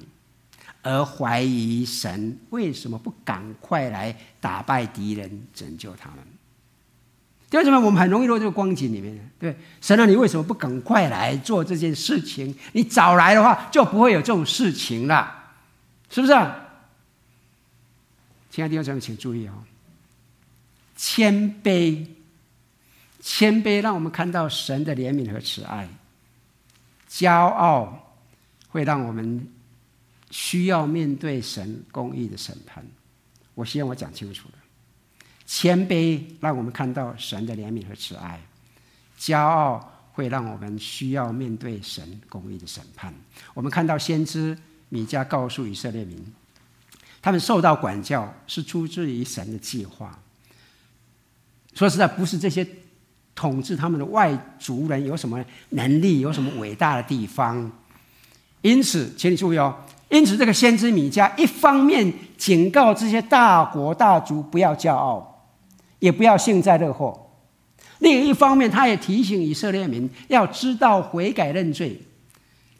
[0.83, 6.19] 而怀疑神为什么不赶快来打败敌人，拯救他们。
[7.51, 9.31] 为什么我们很容易落这个光景里面？
[9.39, 12.53] 对，神啊，你为什么不赶快来做这件事情？
[12.73, 15.40] 你早来的话，就不会有这种事情了，
[16.11, 16.33] 是不是？
[18.51, 19.63] 亲爱的弟兄姊妹，请注意哦，
[20.97, 22.05] 谦卑，
[23.21, 25.87] 谦卑，让我们看到神的怜悯和慈爱；
[27.09, 28.17] 骄傲，
[28.67, 29.47] 会让我们
[30.31, 32.85] 需要面对神公义的审判。
[33.55, 34.55] 我希望我讲清楚了。
[35.45, 38.41] 谦卑让我们看到神的怜悯和慈爱，
[39.17, 43.13] 骄傲会让我们需要面对神公义的审判。
[43.53, 44.57] 我们看到先知
[44.91, 46.23] 米迦告诉以色列民，
[47.19, 50.19] 他们受到管教是出自于神的计划。
[51.73, 52.67] 说实在，不是这些
[53.33, 57.71] 统治他们的外族人有什么能力，有什么伟大的地方。
[58.61, 59.75] 因此，请你注意哦。
[60.09, 65.27] 因此，这个先知米迦一方面警告这些大国大族不要骄傲。
[65.99, 67.29] 也不要幸灾乐祸。
[67.99, 72.01] 另一方面，他也提醒以色列民要知道悔改认罪，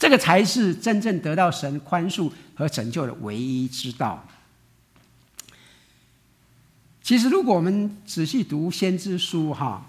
[0.01, 4.27] 这个才是真正得到神宽恕和拯救的唯一之道。
[7.03, 9.85] 其实，如果我们仔细读先知书，哈，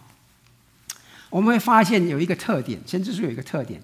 [1.31, 3.81] 我们会发现有一个特点：先知书有一个特点，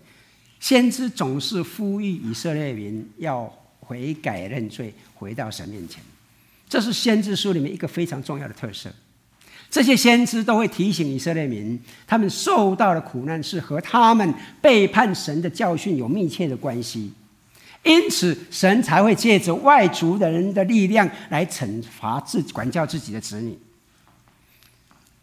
[0.61, 6.03] 先知总是呼吁以色列民要悔改认罪，回到神面前。
[6.69, 8.93] 这是先知书里面一个非常重要的特色。
[9.71, 17.13] 这些先知都会提醒以色列民，他们受到的苦难是和他们背叛神的教训有密切的关系，
[17.85, 23.59] 因此神才会借着外族的人的力量来惩罚自管教自己的子女。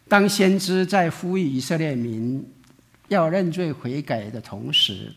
[0.07, 2.47] 当先知在呼吁以色列民
[3.07, 5.11] 要认罪悔改的同时，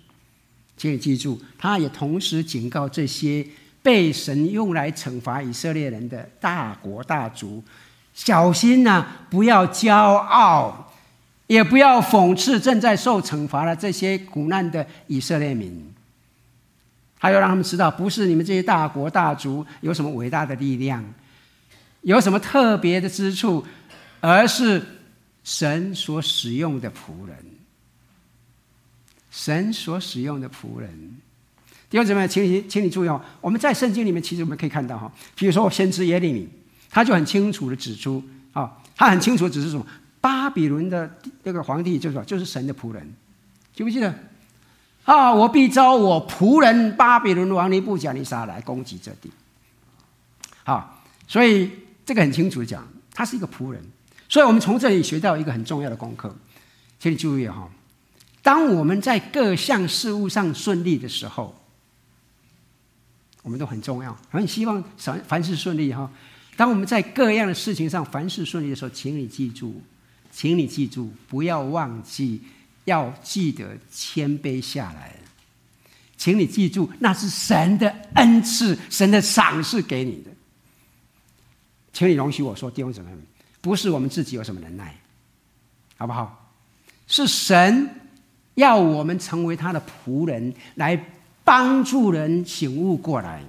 [0.79, 3.47] 请你记住，他也同时警告这些
[3.83, 7.63] 被神用来惩罚以色列人的大国大族。
[8.19, 10.91] 小心呐、不要骄傲，
[11.47, 15.95] 也不要讽刺正在受惩罚的这些苦难的以色列民。
[17.17, 21.05] 还要让他们知道，不是你们这些大国大族有什么伟大的力量，
[22.03, 23.65] 有什么特别的之处，
[24.21, 24.83] 而是
[25.45, 27.37] 神所使用的仆人。
[29.31, 30.91] 神所使用的仆人。
[31.89, 36.49] 弟兄姊妹，请你请你注意哦，我们在圣经里面其实我们可以看到哈，比如说我先知耶利米。
[36.91, 38.23] 他就很清楚的指出，
[38.53, 39.87] 啊，他很清楚指出什么？
[40.21, 41.09] 巴比伦的
[41.45, 43.15] 那个皇帝就是，就是神的仆人，
[43.75, 44.13] 记不记得？
[45.05, 49.31] 啊，我必召我仆人巴比伦王尼布贾尼撒来攻击这地。
[50.65, 51.71] 好，所以
[52.05, 53.83] 这个很清楚的讲，他是一个仆人。
[54.29, 56.35] 所以我们从这里学到一个很重要的功课，
[56.99, 57.71] 请你注意哈，
[58.43, 61.55] 当我们在各项事务上顺利的时候，
[63.43, 66.11] 我们都很重要，很希望凡凡事顺利哈。
[66.59, 69.81] 当我们在各样的事情上凡事顺利的时候，请你记住，
[70.33, 72.43] 请你记住，不要忘记，
[72.85, 75.15] 要记得谦卑下来。
[76.17, 80.31] 请你记住，那是神的恩赐，神的赏赐给你的。
[81.93, 83.23] 请你容许我说，弟兄姊妹们，
[83.61, 84.97] 不是我们自己有什么能耐，
[85.97, 86.53] 好不好？
[87.07, 87.89] 是神
[88.57, 91.01] 要我们成为他的仆人，来
[91.45, 93.45] 帮助人醒悟过来，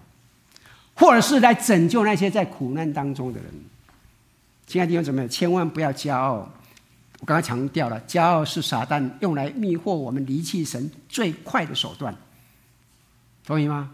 [1.00, 3.50] 或者是来拯救那些在苦难当中的人。
[4.68, 6.52] 亲爱的弟兄姊妹，千万不要骄傲。
[7.22, 12.14] 我刚才强调了，骄傲是撒旦用来迷惑我们、离弃神最快的手段，
[13.46, 13.92] 同意吗？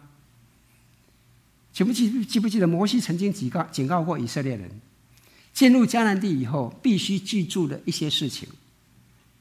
[1.72, 4.70] 记不记记不记得摩西曾经警告警告过以色列人，
[5.54, 8.50] 进入迦南地以后必须记住的一些事情，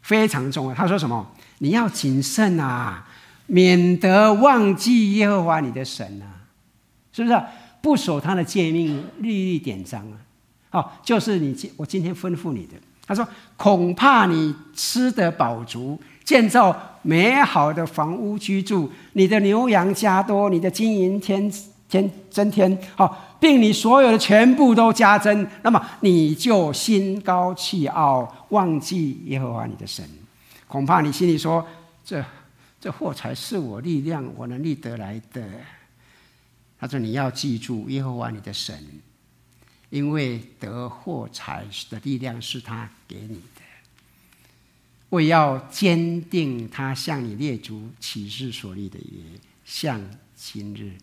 [0.02, 0.74] 非常重要。
[0.74, 1.34] 他说什么？
[1.58, 3.06] 你要谨慎啊，
[3.46, 6.33] 免得忘记耶和华你的神啊，
[7.14, 7.42] 是不是？
[7.80, 10.16] 不守他的诫命、律例、典章啊？
[10.70, 12.72] 好，就是你今我今天吩咐你的。
[13.06, 21.52] 他说：“恐怕你吃得饱足，建造美好的房屋居住，你的牛羊加多，你的金银添
[21.90, 30.02] 添增添，好，并你所有的全部都加增，那么你就心高气傲，忘记耶和华你的神。
[30.66, 31.62] 恐怕你心里说：
[32.02, 32.24] 这
[32.80, 35.42] 这货财是我力量、我能力得来的。
[36.78, 38.78] 他说：你要记住耶和华你的神。”
[39.90, 43.62] 因为得获财的力量是他给你的，
[45.10, 49.22] 为要坚定他向你列祖启示所立的约，
[49.64, 50.94] 像今日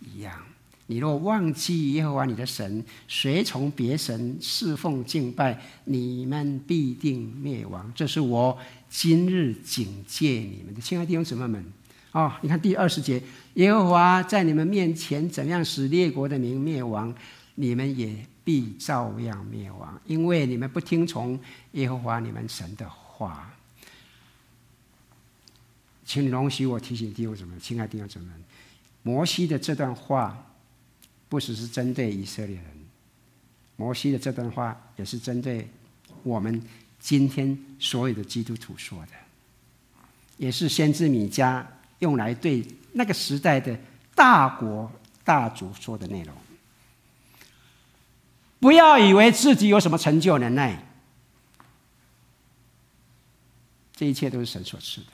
[0.00, 0.44] 一样。
[0.88, 7.90] 你若忘记耶和华你的神，随从别神侍奉敬拜，你们必定灭亡。
[7.94, 8.58] 这是我
[8.90, 11.64] 今日警戒你们的，亲爱的弟兄姊妹们
[12.10, 12.32] 啊、哦！
[12.42, 13.22] 你看第二十节，
[13.58, 17.14] 耶和华在你们面前怎样使列国的民灭亡。
[17.60, 21.36] 你们也必照样灭亡，因为你们不听从
[21.72, 23.52] 耶和华你们神的话。
[26.04, 28.26] 请容许我提醒弟兄姊妹，亲爱的弟兄姊妹，
[29.02, 30.40] 摩西的这段话
[31.28, 32.64] 不只是针对以色列人，
[33.74, 35.68] 摩西的这段话也是针对
[36.22, 36.62] 我们
[37.00, 39.12] 今天所有的基督徒说的，
[40.36, 41.66] 也是先知米迦
[41.98, 43.76] 用来对那个时代的
[44.14, 44.90] 大国
[45.24, 46.34] 大族说的内容。
[48.60, 50.84] 不要以为自己有什么成就能耐，
[53.94, 55.06] 这一切都是神所赐的，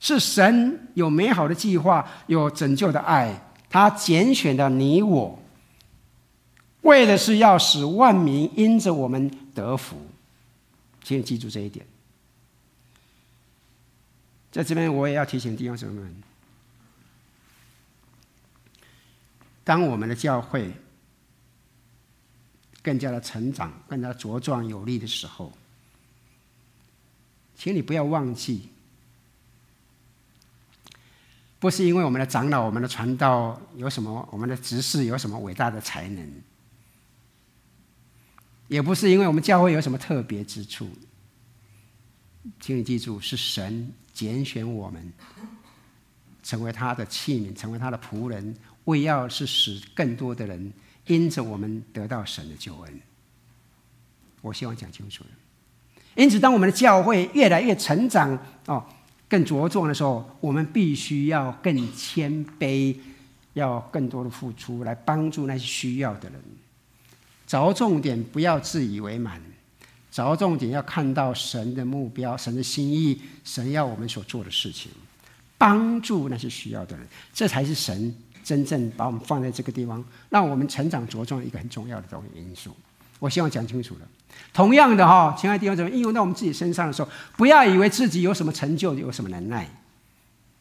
[0.00, 5.42] 是神有美好的计划，有拯救的爱，他拣选的你我，
[6.82, 9.96] 为的是要使万民因着我们得福，
[11.02, 11.86] 请记住这一点。
[14.52, 16.22] 在这边，我也要提醒弟兄姊妹们，
[19.66, 20.72] 当我们的教会。
[22.82, 25.52] 更加的成长，更加茁壮有力的时候，
[27.56, 28.68] 请你不要忘记，
[31.58, 36.32] 不是因为我们的长老、我们的传道有什么，我们的执事有什么伟大的才能，
[38.68, 40.88] 也不是因为我们教会有什么特别之处，
[42.60, 45.12] 请你记住，是神拣选我们，
[46.44, 50.72] 成为他的器皿，成为他的仆人，为要是使更多的人。
[51.08, 53.00] 因着我们得到神的救恩，
[54.40, 55.30] 我希望讲清楚了。
[56.16, 58.84] 因此，当我们的教会越来越成长哦，
[59.28, 62.96] 更茁壮的时候，我们必须要更谦卑，
[63.52, 66.42] 要更多的付出来帮助那些需要的人。
[67.46, 69.40] 着重点，不要自以为满；
[70.10, 74.90] 着重点，要看到神的目标、神的心意、神要我们所做的事情，
[75.56, 78.12] 帮助那些需要的人，这才是神。
[78.46, 82.70] 真正把我们放在这个地方，让我们成长茁壮一个很重要的东西因素。
[83.18, 84.02] 我希望讲清楚了。
[84.52, 89.68] 同样的哈，亲爱的弟兄姊妹，应用到我们自己身上的时候，不要以为自己有什么成就，有什么能耐。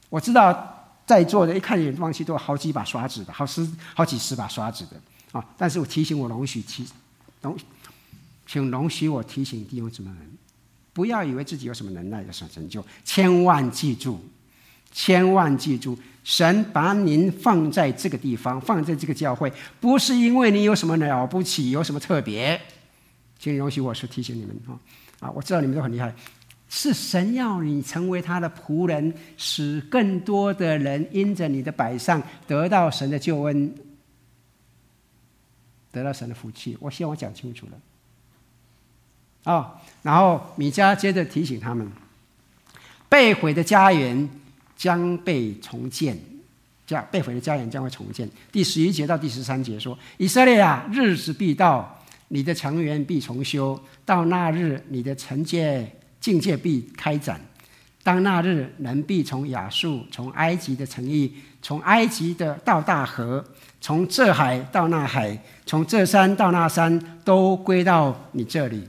[0.10, 5.45] 我知道在座的一看眼望去都有好几把刷子的，好十好几十把刷子的啊。
[5.56, 6.88] 但是我提醒我容许提
[7.43, 7.56] 容，
[8.48, 10.17] 请容许我提醒弟兄姊妹们，
[10.91, 14.19] 不要以为自己有什么能耐，有什么成就，千万记住。
[14.98, 22.60] 千万记住，神把您放在这个地方，放在这个教会，不是因为你有什么了不起，有什么特别，
[23.38, 24.73] 请允许我说提醒你们啊
[25.19, 25.32] 啊！
[25.32, 26.12] 我知道你们都很厉害，
[26.67, 33.76] 是神要你成为他的仆人，使更多的人因着你的摆上得到神的救恩，
[35.92, 36.76] 得到神的福气。
[36.80, 39.80] 我希望我讲清楚了啊！
[40.02, 41.88] 然后米迦接着提醒他们，
[43.08, 44.28] 被毁的家园。
[44.76, 46.17] 将被重建，
[46.86, 48.30] 家被毁的家园将会重建。
[48.52, 53.80] 第十一节到第十三节说：“以色列啊，日子必到，你的墙垣必重修。
[54.04, 57.40] 到那日，你的城界境界必开展，
[58.04, 63.44] 当那日，人必从亚述、从埃及的城邑、从埃及的到大河、
[63.82, 68.84] 从这海到那海、从这山到那山，都归到你这里。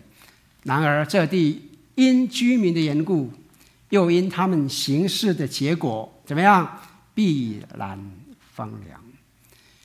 [0.65, 1.63] 然而这地
[1.95, 3.31] 因居民的缘故，
[3.91, 6.81] 又因他们行事的结果，怎么样？
[7.15, 7.99] 必然
[8.55, 9.01] 荒凉。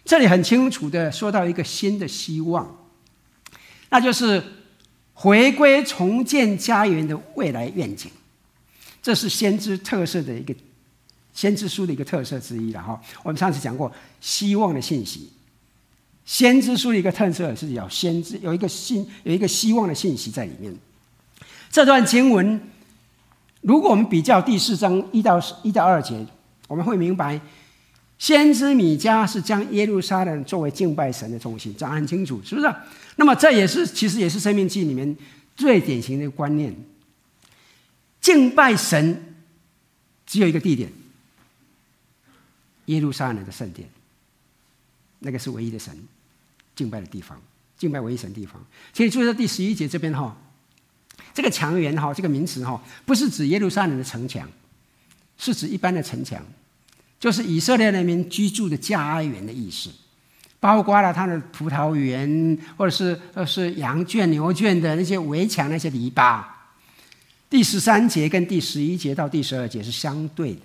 [0.04, 2.90] 这里很清楚的说到一个新的希望，
[3.90, 4.44] 那就是
[5.14, 8.12] 回归重建家园的未来愿景。
[9.02, 10.54] 这是先知特色的一个
[11.34, 13.02] 先知书的一个特色之一了哈。
[13.24, 15.30] 我们上次讲过希望的信息，
[16.26, 20.76] 先知书的一个特色是有先知有一个信有一个希望的信息在里面。
[21.70, 22.60] 这段经文，
[23.62, 26.26] 如果我们比较第四章一到一到二节，
[26.68, 27.40] 我们会明白。
[28.18, 32.72] 先知米迦是将耶路撒冷作为敬拜神的中心，讲得很清楚，是不是？
[33.16, 35.18] 那么这也是其实也是《生命记》里面
[35.56, 36.76] 最典型的观念。
[38.20, 39.36] 敬拜神
[40.28, 40.92] 只有一个地点，
[42.86, 43.90] 耶路撒冷的圣殿，
[45.18, 45.92] 那个是唯一的神
[46.76, 47.42] 敬拜的地方，
[47.76, 48.64] 敬拜唯一神的地方。
[48.94, 50.38] 请你注意到第十一节这边哈，
[51.34, 54.48] 这个墙垣哈，这个名词哈，不是指耶路撒冷的城墙，
[55.38, 56.42] 是指一般的城墙。
[57.20, 59.92] 就是以色列人民居住的家园的意思，
[60.60, 66.44] 包括了他的葡萄园，或者是呃是羊圈、牛圈的那些围墙、那些篱笆。
[67.48, 70.62] 第十三节跟第十一节到第十二节是相对的。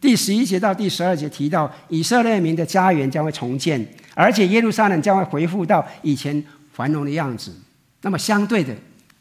[0.00, 7.54] 第十一节到第十二节提到以色列民的家园将会重建，而且耶路撒冷将会恢复到以前繁荣的样子。
[8.02, 8.74] 那么相对的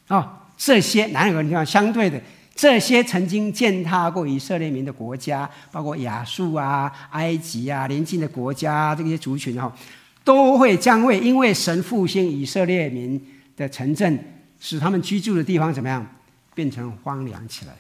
[0.07, 2.19] 啊、这些哪两个地方相对的？
[2.55, 9.71] 这些曾经践踏过以色列民的国家，包括亚述啊、埃及啊、邻近的国家这些族群哈，
[10.23, 13.23] 都会将会因为神复兴以色列民
[13.55, 14.17] 的城镇，
[14.59, 16.03] 使他们居住的地方怎么样，
[16.55, 17.73] 变成荒凉起来。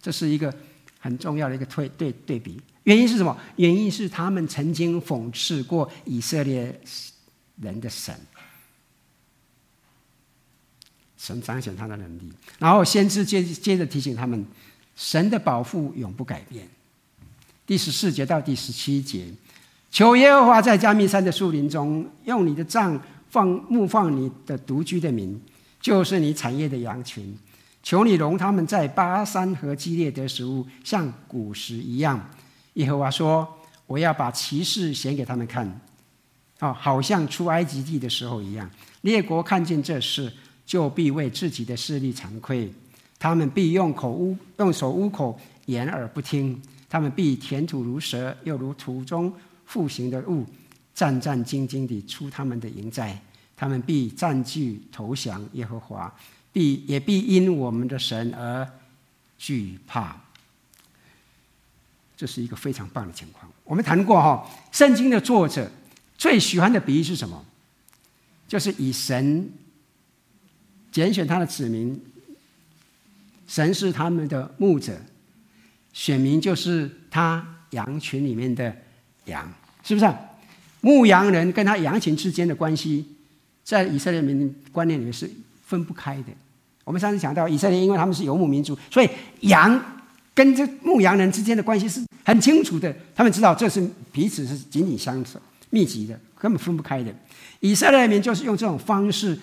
[0.00, 0.54] 这是一个
[1.00, 2.60] 很重要的一个对对对比。
[2.84, 3.36] 原因是什么？
[3.56, 6.72] 原因是他们曾经讽刺过以色列
[7.60, 8.14] 人的神。
[11.24, 14.44] 神彰显他的能力，然后先知接接着提醒他们，
[14.94, 16.68] 神的保护永不改变。
[17.66, 19.26] 第十四节到第十七节，
[19.90, 23.00] 求耶和华在加密山的树林中，用你的杖
[23.30, 25.40] 放牧放你的独居的民，
[25.80, 27.34] 就是你产业的羊群。
[27.82, 32.22] 求你容他们在巴珊和基列得食物，像古时一样。
[32.74, 33.48] 耶和华说
[33.86, 35.80] ：“我要把奇事显给他们看，
[36.60, 38.70] 哦，好像出埃及地的时候一样。
[39.00, 40.30] 列国看见这事。”
[40.66, 42.72] 就必为自己的势力惭愧，
[43.18, 46.60] 他们必用口污用手污口，掩耳不听。
[46.88, 49.32] 他们必填土如蛇，又如土中
[49.66, 50.46] 复形的物，
[50.94, 53.20] 战战兢兢地出他们的营寨。
[53.56, 56.12] 他们必占据投降耶和华，
[56.52, 58.68] 必也必因我们的神而
[59.36, 60.16] 惧怕。
[62.16, 63.50] 这是一个非常棒的情况。
[63.64, 65.70] 我们谈过哈，圣经的作者
[66.16, 67.44] 最喜欢的比喻是什么？
[68.48, 69.50] 就是以神。
[70.94, 72.00] 拣选他的子民，
[73.48, 74.96] 神是他们的牧者，
[75.92, 78.72] 选民就是他羊群里面的
[79.24, 80.08] 羊，是不是？
[80.80, 83.04] 牧羊人跟他羊群之间的关系，
[83.64, 85.28] 在以色列民观念里面是
[85.66, 86.28] 分不开的。
[86.84, 89.82] 我们上次讲到以色列，因为他们是游牧民族，所以羊
[90.32, 92.94] 跟这牧羊人之间的关系是很清楚的。
[93.16, 97.12] 他们知道这是彼此是紧紧相守、密集的，根本分不开的。
[97.58, 99.36] 以色列民就是用这种方式。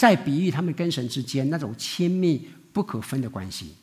[0.00, 3.74] 在比喻他们跟神之间那种亲密不可分的关系，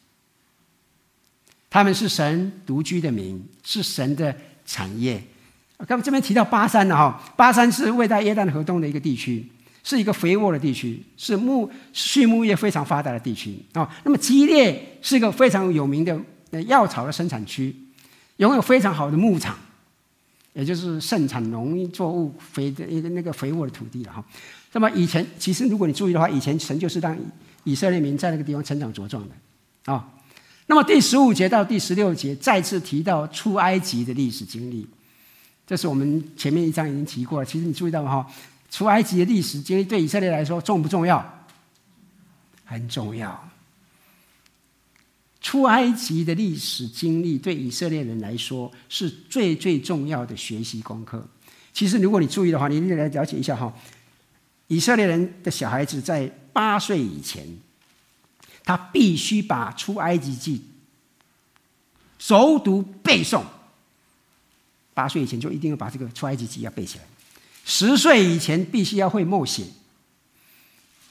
[1.70, 5.24] 他们是神独居的民，是神的产业。
[5.78, 9.48] 刚刚这边提到巴山了哈，巴山是位在约旦河东的一个地区，
[9.84, 13.88] 是一个肥沃的地区，是牧畜牧业非常发达的地区啊。
[14.04, 16.20] 那么基列是一个非常有名的
[16.64, 17.76] 药草的生产区，
[18.38, 19.56] 拥有非常好的牧场，
[20.54, 24.26] 也就是盛产农作物肥的一个那个肥沃的土地了哈。
[24.74, 27.18] 那么以前，其实如果你注意的话，以前神就是让
[27.64, 29.36] 以色列民在那个地方成长茁壮的
[29.92, 30.14] 啊、
[30.68, 34.86] 那么第十五节到第十六节再次提到出埃及的历史经历，
[35.66, 37.46] 这是我们前面一章已经提过了。
[37.46, 38.12] 其实你注意到吗？
[38.12, 38.32] 哈，
[38.70, 41.46] 出埃及的历史经历对以色列来说重不重要？
[42.66, 43.50] 很重要。
[45.40, 51.26] 出埃及的历史经历对以色列人来说是最最重要的学习功课。
[51.72, 53.74] 其实如果你注意的话，你一定来了解一下哈。
[54.68, 57.46] 以色列人的小孩子在八岁以前，
[58.64, 60.66] 他必须把出埃及记
[62.20, 63.44] 熟读背诵。
[64.94, 67.06] 八岁以前就一定要把这个出埃及记要背起来。
[67.64, 69.66] 十岁以前必须要会默写。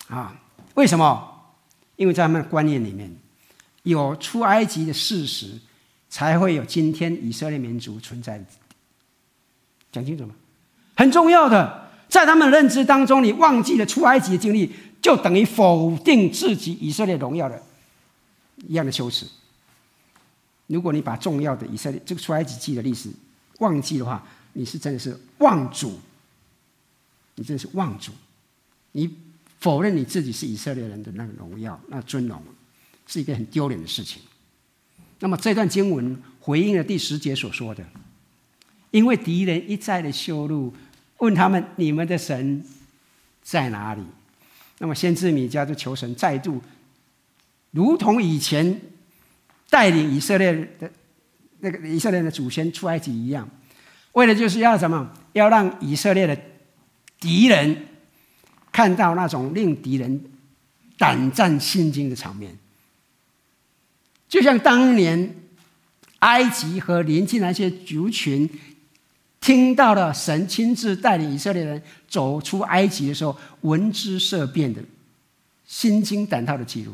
[0.08, 0.40] 啊，
[0.74, 1.54] 为什么？
[1.96, 3.10] 因为在他们的观念里面，
[3.84, 5.58] 有出埃及的事实，
[6.10, 8.44] 才会有今天以色列民族存在。
[9.92, 10.34] 讲清楚吗？
[10.96, 17.62] 很重要的，在他们的认知当中，你忘记了出埃及的经历，就等于否定自己以色列荣耀的
[18.66, 19.26] 一样的羞耻。
[20.66, 23.10] 如果你把重要的以色列这个出埃及记的历史
[23.58, 25.98] 忘记的话，你是真的是忘主，
[27.34, 28.12] 你真的是忘主，
[28.92, 29.08] 你
[29.60, 32.42] 否认你自己是以色列人的那个荣耀、那尊荣。
[33.08, 34.20] 是一个很丢脸的事情。
[35.20, 37.86] 那么这段经文回应了第十节所说的，
[38.90, 40.74] 因为敌人一再的羞辱，
[41.18, 42.64] 问他们：你们的神
[43.42, 44.02] 在哪里？
[44.78, 46.62] 那么先知米迦就求神再度，
[47.70, 48.80] 如同以前
[49.70, 50.90] 带领以色列的
[51.60, 53.48] 那个以色列的祖先出埃及一样，
[54.12, 55.10] 为了就是要什么？
[55.32, 56.38] 要让以色列的
[57.18, 57.86] 敌人
[58.70, 60.22] 看到那种令敌人
[60.98, 62.56] 胆战心惊的场面。
[64.28, 65.34] 就像当年
[66.18, 68.48] 埃及和邻近那些族群
[69.40, 74.82] 听到了神亲自带领以色列人走出埃及的时候，闻之色变的
[75.66, 76.92] 心惊胆跳的记录，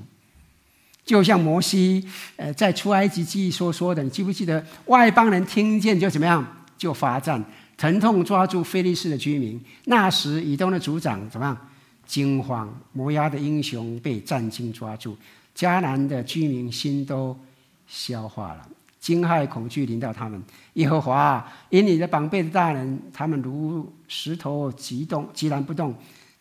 [1.05, 4.65] 就像摩西呃在出埃及记忆所说的，你记不记得？
[4.87, 6.47] 外邦人听见就怎么样？
[6.77, 7.43] 就发战，
[7.77, 9.59] 疼痛抓住非利士的居民。
[9.85, 11.57] 那时以东的族长怎么样？
[12.05, 15.17] 惊慌，摩押的英雄被战兢抓住。
[15.57, 17.39] 迦南的居民心都
[17.87, 18.69] 消化了，
[19.03, 20.41] 惊骇恐惧临到他们。
[20.75, 25.93] 耶和华因你的膀臂的大能，他们如石头急动，寂然不动，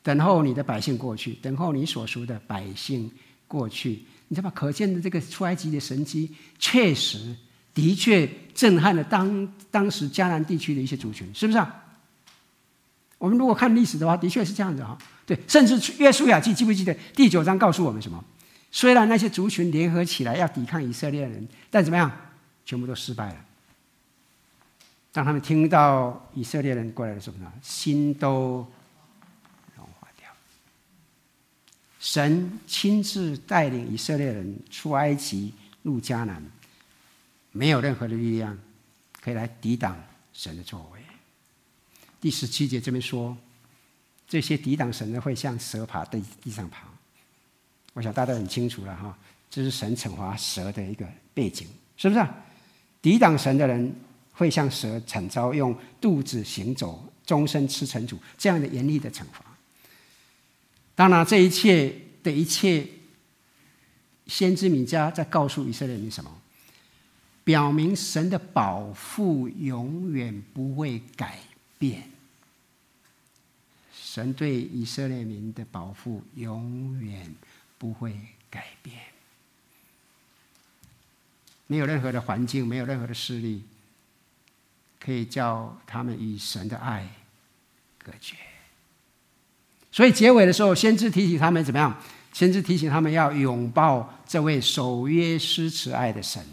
[0.04, 3.12] 等候你的百姓过去，等候你所赎的百姓
[3.48, 4.04] 过去。
[4.28, 4.54] 你知道吗？
[4.56, 7.36] 可见的这个出埃及的神迹，确实
[7.74, 11.84] 的确震撼了当当时迦南地区的一些族群，是不是啊？
[13.18, 14.98] 我们如果看历史的话，的确是这样子哈。
[15.26, 18.24] 对，甚至约书亚记记不记得第九章告诉我们什么？
[18.72, 22.10] 虽然那些族群联合起来要抵抗以色列人，但怎么样，
[22.72, 23.46] 全部都失败了。
[25.12, 28.66] 当他们听到以色列人过来的时候呢，心都
[29.76, 30.30] 融化掉。
[32.00, 36.42] 神亲自带领以色列人出埃及、入迦南，
[37.52, 38.58] 没有任何的力量
[39.20, 40.02] 可以来抵挡
[40.32, 41.02] 神的作为。
[42.22, 43.36] 第十七节这边说，
[44.26, 46.88] 这些抵挡神的会像蛇爬在地上爬。
[47.92, 49.18] 我想大家很清楚了哈，
[49.50, 51.68] 这是神惩罚蛇的一个背景，
[51.98, 52.34] 是不是啊？
[53.02, 53.96] 抵挡神的人
[54.34, 59.44] 会像蛇惨遭用肚子行走，终身吃尘土这样的严厉的惩罚。
[60.96, 62.88] 当然，这一切的一切，
[64.28, 66.32] 先知米迦在告诉以色列人什么？
[67.44, 71.40] 表明神的保护永远不会改
[71.78, 72.04] 变。
[73.94, 77.34] 神对以色列民的保护永远。
[77.82, 78.16] 不会
[78.48, 78.96] 改变，
[81.72, 83.64] 没有任何的环境，没有任何的势力，
[85.00, 87.08] 可以叫他们与神的爱
[87.98, 88.36] 隔绝。
[89.90, 91.98] 所以结尾的时候，先知提醒他们怎么样？
[92.34, 96.46] 先知提醒他们要拥抱这位守约施慈爱的神。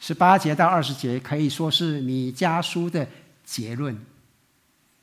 [0.00, 3.06] 十八节到二十节可以说是米迦书的
[3.44, 3.96] 结论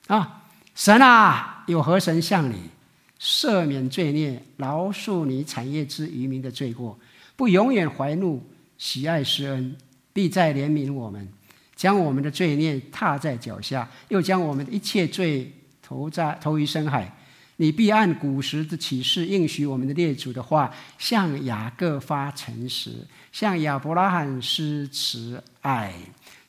[0.07, 0.43] 啊！
[0.75, 2.69] 神啊，有何神像你？
[3.17, 6.99] 赦免罪孽，饶恕你产业之余民的罪过，
[7.37, 8.45] 不永远怀怒，
[8.77, 9.75] 喜爱施恩，
[10.13, 11.27] 必再怜悯我们，
[11.75, 15.51] 将我们的罪孽踏在脚下，又将我们的一切罪
[15.81, 17.11] 投在投于深海。
[17.57, 25.93] 你必按古时的启示应许我们的列祖的话，向雅各发诚实，向亚伯拉罕施慈爱。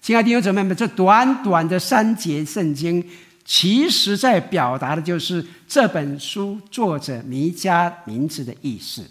[0.02, 3.04] 亲爱的弟兄姊妹们，这短短的三节圣经。
[3.48, 9.08] 其实在表达的就是这本书作者弥迦名字的意思。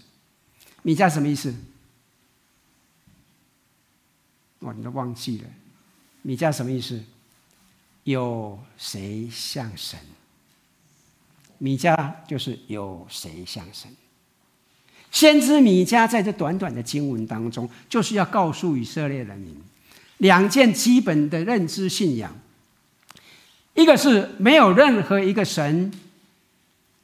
[0.81, 1.55] 弥迦什么意思？
[4.65, 5.43] 哇，你都忘记了。
[6.23, 6.99] 米迦什么意思？
[8.03, 9.99] 有谁像神？
[11.59, 13.89] 米迦就是有谁像神。
[15.11, 19.55] 先知米迦在这短短的经文当中，就是要告诉以色列人民
[20.17, 22.35] 两件基本的认知信仰。
[23.75, 25.91] 一个是没有任何一个神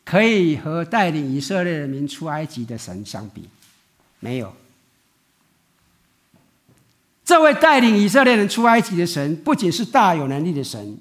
[0.04, 3.48] 可以和带领以色列人民出埃及的神相比，
[4.20, 4.54] 没有。
[7.24, 10.98] 这位带领以色列人出埃及的神，不仅是大有能力的神，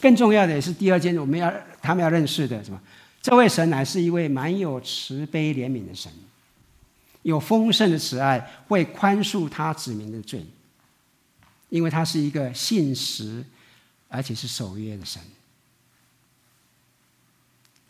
[0.00, 2.80] 更重要的也是第二件我们要他们要认识的什么？
[3.20, 6.10] 这位神乃是一位蛮有慈悲怜悯的神，
[7.22, 10.44] 有丰盛的慈爱，会宽恕他子民的罪，
[11.68, 13.44] 因为他是一个信实。
[14.14, 15.22] 而且是守约的神，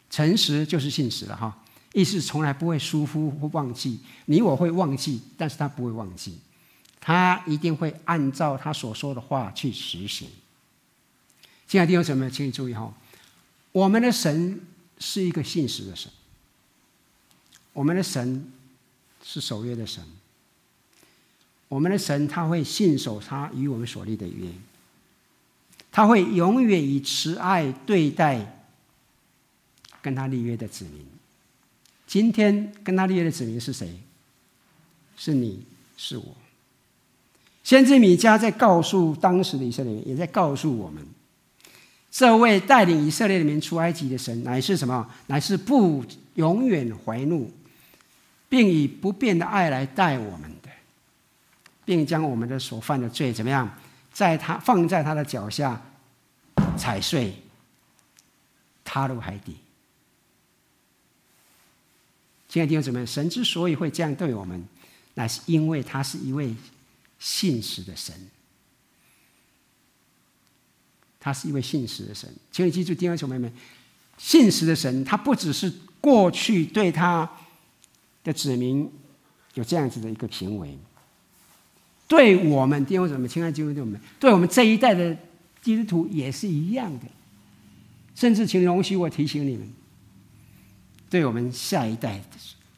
[0.09, 1.65] 诚实就是信实了哈。
[1.93, 3.99] 意思从来不会疏忽或忘记。
[4.27, 6.39] 你我会忘记，但是他不会忘记，
[7.05, 10.29] 他一定会按照他所说的话去实行。
[11.67, 12.95] 亲爱的弟兄姊妹，请你注意哈，
[13.73, 14.61] 我们的神
[15.01, 16.09] 是一个信实的神，
[17.73, 18.49] 我们的神
[19.21, 20.05] 是守约的神。
[21.67, 24.47] 我们的神他会信守他与我们所立的约，
[25.91, 28.63] 他会永远以慈爱对待
[30.01, 31.05] 跟他立约的子民。
[32.07, 33.99] 今天跟他立约的子民是谁？
[35.17, 35.65] 是你
[35.97, 36.37] 是我。
[37.63, 41.07] 先知米迦在告诉当时的以色列人，也在告诉我们，
[42.11, 45.09] 这位带领以色列人出埃及的神，乃是什么？
[45.29, 46.05] 乃是不
[46.35, 47.51] 永远怀怒，
[48.49, 50.71] 并以不变的爱来待我们的。
[51.85, 53.69] 并将我们的所犯的罪怎么样，
[54.13, 55.83] 在他放在他的脚下
[56.77, 57.35] 踩碎，
[58.85, 59.57] 踏入海底。
[62.49, 64.65] 亲爱的弟兄姊妹，神之所以会这样对我们，
[65.15, 66.55] 乃是因为他是一位
[67.23, 68.13] 信实的神。
[71.21, 73.53] 他是一位信实的神，请你记住，弟兄姊妹们，
[74.19, 77.31] 信实的神，他不只是过去对他
[78.25, 78.91] 的子民
[79.55, 80.77] 有这样子的一个行为。
[82.09, 85.17] 对我们弟兄姊妹，亲爱的弟兄姊妹，对我们这一代的
[85.63, 87.07] 基督徒也是一样的。
[88.17, 89.73] 甚至，请容许我提醒你们，
[91.09, 92.25] 对我们下一代的，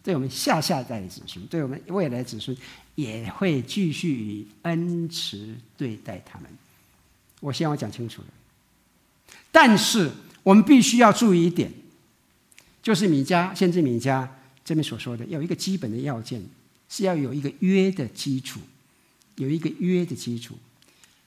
[0.02, 2.54] 对我们下下一代的子孙，对我们未来子孙，
[2.94, 6.50] 也会继续以恩慈对待他们。
[7.40, 8.28] 我希望我讲清楚了。
[9.50, 10.10] 但是，
[10.42, 11.72] 我们必须要注意一点，
[12.82, 14.28] 就是米迦先知米迦
[14.64, 16.42] 这边所说的，有一个基本的要件，
[16.88, 18.60] 是要有一个约的基础。
[19.36, 20.56] 有一个约的基础，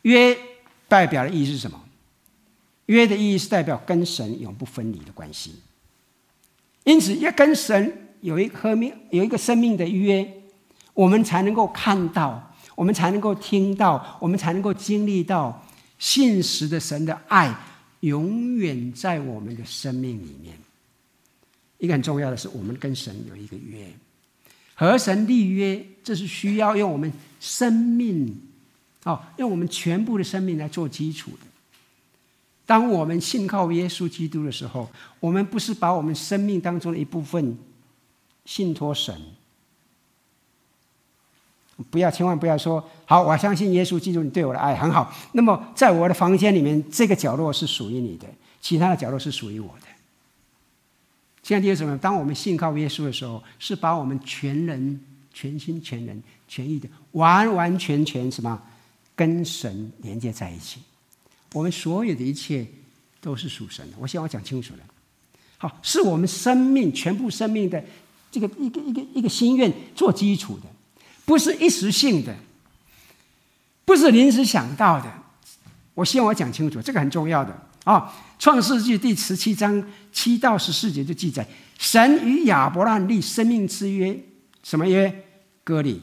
[0.03, 0.34] 约
[0.88, 1.84] 代表的意义是什么？
[2.86, 5.55] 约的意义是代表跟神永不分离的关系。
[6.86, 10.37] 因此，要跟神有一个命，有一个生命的约，
[10.98, 15.64] 我们才能够看到，我们才能够听到，我们才能够经历到
[16.00, 17.56] 信实的神的爱，
[18.00, 20.58] 永远在我们的生命里面。
[21.78, 23.93] 一个很重要的是，我们跟神有一个约。
[24.74, 28.36] 和神立约，这是需要用我们生命，
[29.04, 31.45] 哦，用我们全部的生命来做基础的。
[32.66, 34.89] 当我们信靠耶稣基督的时候，
[35.20, 37.56] 我们不是把我们生命当中的一部分
[38.45, 39.16] 信托神。
[41.91, 45.13] 不要，千万不要说好，我相信耶稣基督，你对我的爱很好。
[45.34, 48.28] 那么，在我的房间里面，这个角落是属于你的，
[48.59, 49.88] 其他的角落是属于我的。
[51.43, 51.97] 现在第二什么？
[51.99, 54.99] 当我们信靠耶稣的时候，是把我们全人、
[55.32, 58.61] 全心、全人、全意的，完完全全什么，
[59.15, 60.82] 跟神连接在一起。
[61.53, 62.67] 我们所有的一切
[63.21, 63.97] 都是属神的。
[63.99, 64.80] 我希望我讲清楚了。
[65.57, 67.84] 好，是我们生命全部生命的
[68.30, 70.63] 这个一个一个一个心愿做基础的，
[71.28, 72.34] 不是一时性的，
[73.84, 75.11] 不是临时想到的。
[75.93, 77.53] 我希望我讲清楚，这个很重要的。
[77.84, 77.99] 啊，
[78.41, 81.45] 《创世纪》第十七章七到十四节就记载，
[81.78, 84.17] 神与亚伯拉罕立生命之约，
[84.63, 85.23] 什么约？
[85.65, 86.01] 割礼。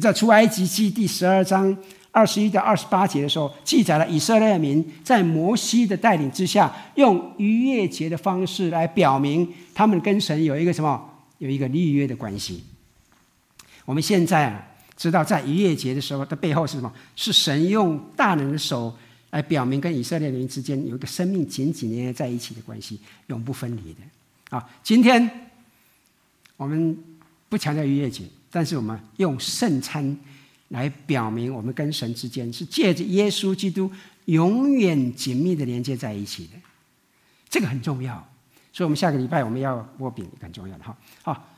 [0.00, 1.76] 在《出埃及记》第十二章
[2.12, 11.04] 二十一到二十八节的时候，记载了以色列民在摩西的带领之下，用逾越节的方式来表明他们跟神有一个什么？
[11.38, 12.62] 有一个立约的关系。
[13.88, 14.68] 我们现在啊，
[14.98, 16.92] 知道在逾越节的时候它背后是什么？
[17.16, 18.94] 是神用大能的手。
[19.30, 24.00] 来表明跟以色列人之间有一个生命紧紧连接在一起的关系，永不分离的。
[24.48, 25.50] 啊，今天
[26.56, 26.96] 我们
[27.46, 30.16] 不强调逾越节，但是我们用圣餐
[30.68, 33.92] 来表明我们跟神之间是借着耶稣基督
[34.24, 36.52] 永远紧密的连接在一起的。
[37.50, 38.14] 这个很重要，
[38.72, 40.96] 所以我们下个礼拜我们要握饼，很重要的哈。
[41.20, 41.48] 好，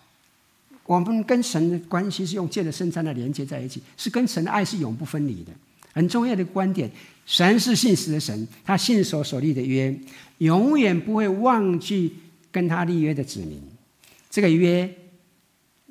[0.90, 5.52] 我们跟神的关系是用借着圣餐来连接在一起，是跟神的爱是永不分离的。
[5.92, 6.90] 很重要的观点。
[7.24, 9.96] 神是信实的神，他信守所立的约，
[10.38, 12.12] 永远不会忘记
[12.50, 13.62] 跟他立约的子民。
[14.28, 14.92] 这个约，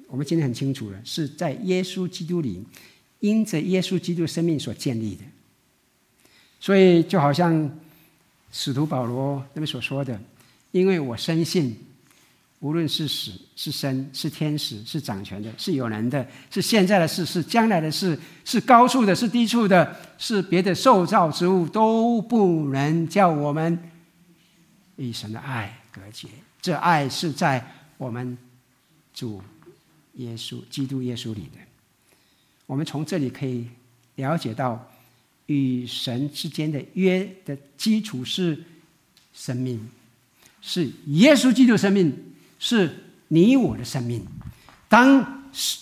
[0.08, 2.62] 我们今天很清楚了，是在耶稣基督里，
[3.22, 5.22] 因着耶稣基督生命所建立的。
[6.60, 7.72] 所以，就好像
[8.52, 10.20] 使徒保罗那边所说的
[10.74, 11.78] ：“因为我深信。”
[12.60, 23.80] 无论是死是生，是天使，是掌权的，是有能的，是现在的事，是将来的事，是高处的，是低处的，是别的受造之物，都不能叫我们
[24.98, 26.28] 与神的爱隔绝。
[26.62, 27.66] 这爱是在
[27.98, 28.38] 我们
[29.14, 29.42] 主
[30.16, 31.60] 耶稣基督耶稣里的。
[32.66, 33.70] 我们从这里可以
[34.16, 34.92] 了解到，
[35.46, 38.62] 与神之间的约的基础是
[39.34, 39.90] 生命，
[40.62, 42.26] 是耶稣基督生命。
[42.60, 42.94] 是
[43.30, 44.24] 你我的生命。
[44.88, 45.18] 当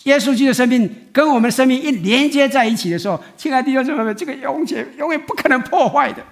[0.04, 6.26] 耶稣基督的生命跟我们的生命一连接在一起的时候，亲爱的弟兄姊妹们，这个永远永远不可能破坏的。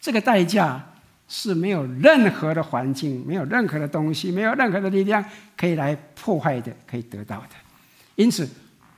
[0.00, 0.94] 这个代价
[1.28, 5.24] 是没有任何的环境、没有任何的东西、没有任何的力量
[5.56, 7.50] 可以来破坏的，可以得到的。
[8.14, 8.48] 因此，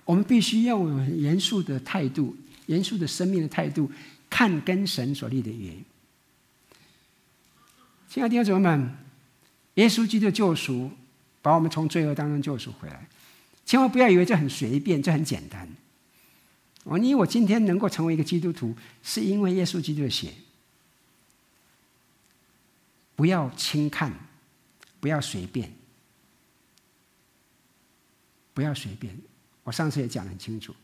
[0.05, 3.91] 我们必须用严肃的态度、严肃的生命的态度，
[4.29, 5.71] 看跟神所立的约。
[8.09, 8.97] 亲爱的弟兄姊妹们，
[9.75, 10.91] 耶稣基督的救赎
[11.43, 13.07] 把我们从罪恶当中救赎回来，
[13.65, 15.69] 千万不要以为这很随便，这很简单。
[16.85, 20.33] 我你我今天能够成为一个基督徒，是因为耶稣基督的血。
[23.17, 24.13] 不要轻看，
[25.01, 25.73] 不要随便，
[28.55, 29.19] 不要随便。
[29.65, 30.75] 我上次也讲得很清楚，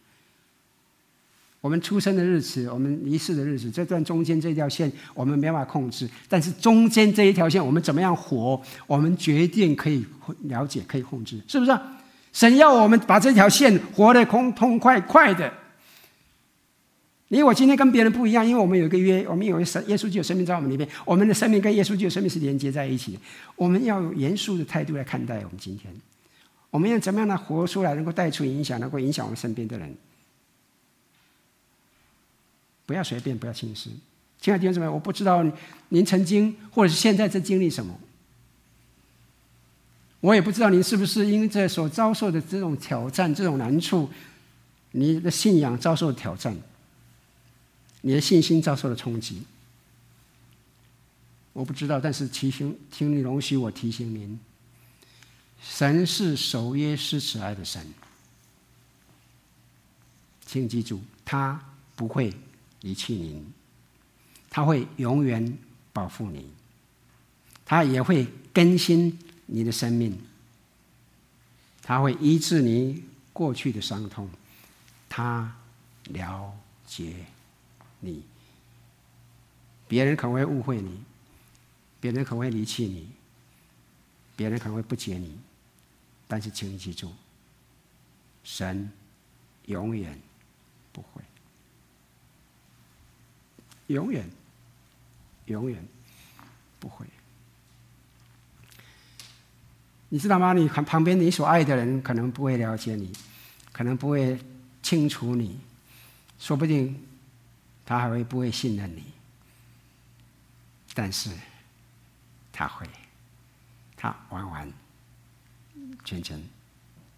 [1.62, 6.10] 我们出生的日子，我们离世的日子，这段中间这条线，我们没办法控制。
[6.28, 10.04] 但是中间这一条线，我们怎么样活，我们决定可以
[10.42, 11.78] 了解，可以控制，是不是？
[12.32, 15.52] 神要我们把这条线活得空痛快快的。
[17.28, 23.20] 因为我今天跟别人不一样，因为我们有一个约，我们有一神，耶稣基督生命在我们里面，我们的生命跟耶稣基督生命是连接在一起的。
[23.54, 25.94] 我们要有严肃的态度来看待我们今天，
[26.70, 29.94] 我们要怎么样来活出来，能够带出影响，能够影响我们身边的人。
[32.92, 33.88] 不要随便，不要轻视。
[34.38, 35.42] 亲爱的弟兄姊妹，我不知道
[35.88, 37.98] 您曾经或者是现在在经历什么，
[40.20, 44.10] 我也不知道您是不是因为这所遭受的这种挑战、这种难处，
[44.90, 46.54] 你的信仰遭受挑战。
[48.02, 49.42] 你的信心遭受了冲击，
[51.54, 54.38] 我不知道，但是提醒，请你容许我提醒您：
[55.62, 57.86] 神是守约施慈爱的神，
[60.44, 61.58] 请记住，他
[61.96, 62.34] 不会
[62.82, 63.52] 离弃您，
[64.48, 65.58] 他会永远
[65.92, 66.52] 保护你，
[67.64, 70.16] 他也会更新你的生命，
[71.82, 73.02] 他会医治你
[73.32, 74.30] 过去的伤痛，
[75.08, 75.56] 他
[76.04, 76.56] 了
[76.86, 77.24] 解。
[78.04, 78.24] 你，
[79.86, 81.00] 别人可能会误会你，
[82.00, 83.08] 别人可能会离弃你，
[84.34, 85.38] 别人可能会不解你，
[86.26, 87.12] 但是请你记住，
[88.42, 88.90] 神
[89.66, 90.20] 永远
[90.90, 91.22] 不会，
[93.88, 94.28] 永远，
[95.46, 95.82] 永远
[96.78, 97.06] 不会。
[100.08, 100.52] 你知道吗？
[100.52, 103.12] 你看旁边你所爱的人可能不会了解你，
[103.72, 104.38] 可能不会
[104.82, 105.58] 清楚你，
[106.38, 107.00] 说不定。
[107.84, 109.02] 他还会不会信任你？
[110.94, 111.30] 但是
[112.52, 112.86] 他会，
[113.96, 114.72] 他完完
[116.04, 116.40] 全全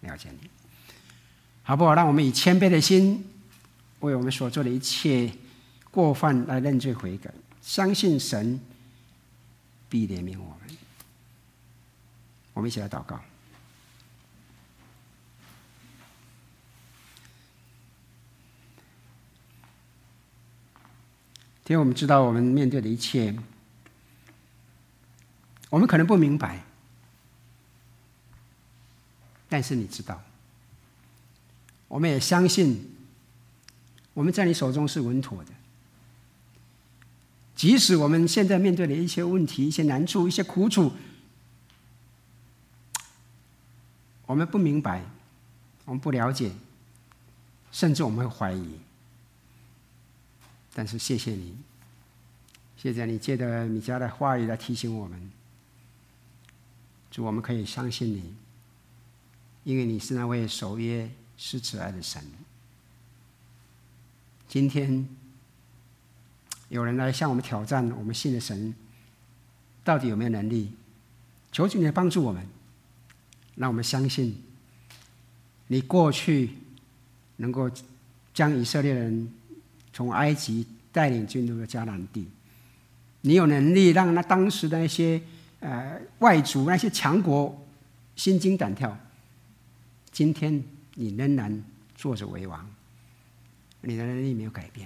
[0.01, 0.49] 了解你，
[1.61, 1.93] 好不好？
[1.93, 3.23] 让我们以谦卑的心，
[3.99, 5.31] 为我们所做的一切
[5.95, 8.59] 过犯来认罪悔改，相信神
[9.87, 10.77] 必怜悯我们。
[12.53, 13.17] 我们一起来祷告。
[21.67, 23.33] 因为我们知道，我们面对的一切，
[25.69, 26.61] 我们可能不明白，
[29.47, 30.21] 但是你知道，
[31.87, 32.95] 我们也相信，
[34.13, 35.54] 我们在你手中是稳妥的。
[37.55, 40.91] 即使我们现在面对的一些问题、一些难处、一些苦楚，
[44.25, 45.03] 我们不明白，
[45.85, 46.51] 我们不了解，
[47.71, 48.79] 甚至我们会怀疑。
[50.73, 51.55] 但是谢谢你，
[52.75, 55.31] 谢谢你借着你家的话语来提醒我们，
[57.09, 58.35] 主，我们可以相信你，
[59.63, 62.21] 因为你是那位守约施慈爱的神。
[64.49, 65.07] 今天
[66.69, 68.73] 有人来向我们挑战，我们信的神
[69.83, 70.71] 到底有没有能力？
[71.51, 72.45] 求求你帮助我们，
[73.55, 74.35] 让我们相信
[75.67, 76.51] 你过去
[77.37, 77.69] 能够
[78.33, 79.31] 将以色列人。
[79.93, 82.27] 从埃及带领进入了迦南地，
[83.21, 85.21] 你有能力让那当时的那些
[85.61, 87.65] 呃外族、那些强国
[88.17, 88.97] 心惊胆跳。
[90.11, 90.61] 今天
[90.95, 91.63] 你仍然
[91.95, 92.69] 坐着为王，
[93.79, 94.85] 你的能力没有改变。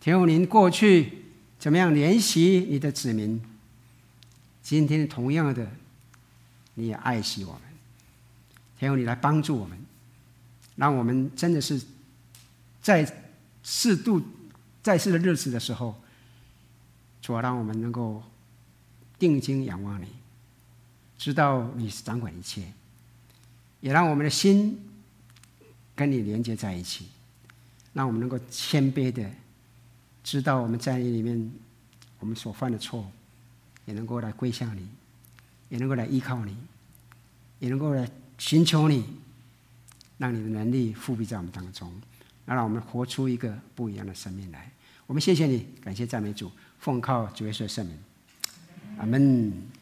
[0.00, 1.24] 天父，您过去
[1.58, 3.40] 怎么样怜惜你的子民？
[4.62, 5.70] 今天同样的，
[6.74, 7.62] 你也爱惜我们。
[8.78, 9.78] 天父，你来帮助我们，
[10.76, 11.80] 让我们真的是
[12.82, 13.26] 在。
[13.62, 14.22] 适度
[14.82, 15.94] 在世的日子的时候，
[17.20, 18.22] 主要让我们能够
[19.18, 20.06] 定睛仰望你，
[21.18, 22.72] 知道你是掌管一切，
[23.80, 24.80] 也让我们的心
[25.94, 27.08] 跟你连接在一起，
[27.92, 29.30] 让我们能够谦卑的
[30.22, 31.50] 知道我们在你里面
[32.18, 33.10] 我们所犯的错，
[33.86, 34.88] 也能够来归向你，
[35.68, 36.56] 也能够来依靠你，
[37.58, 38.08] 也能够来
[38.38, 39.04] 寻求你，
[40.18, 41.92] 让你的能力复辟在我们当中，
[42.44, 44.70] 让我们活出一个不一样的生命来。
[45.06, 47.98] 我们谢谢你，感谢赞美主，奉靠主耶稣的圣名，
[48.98, 49.79] 阿门。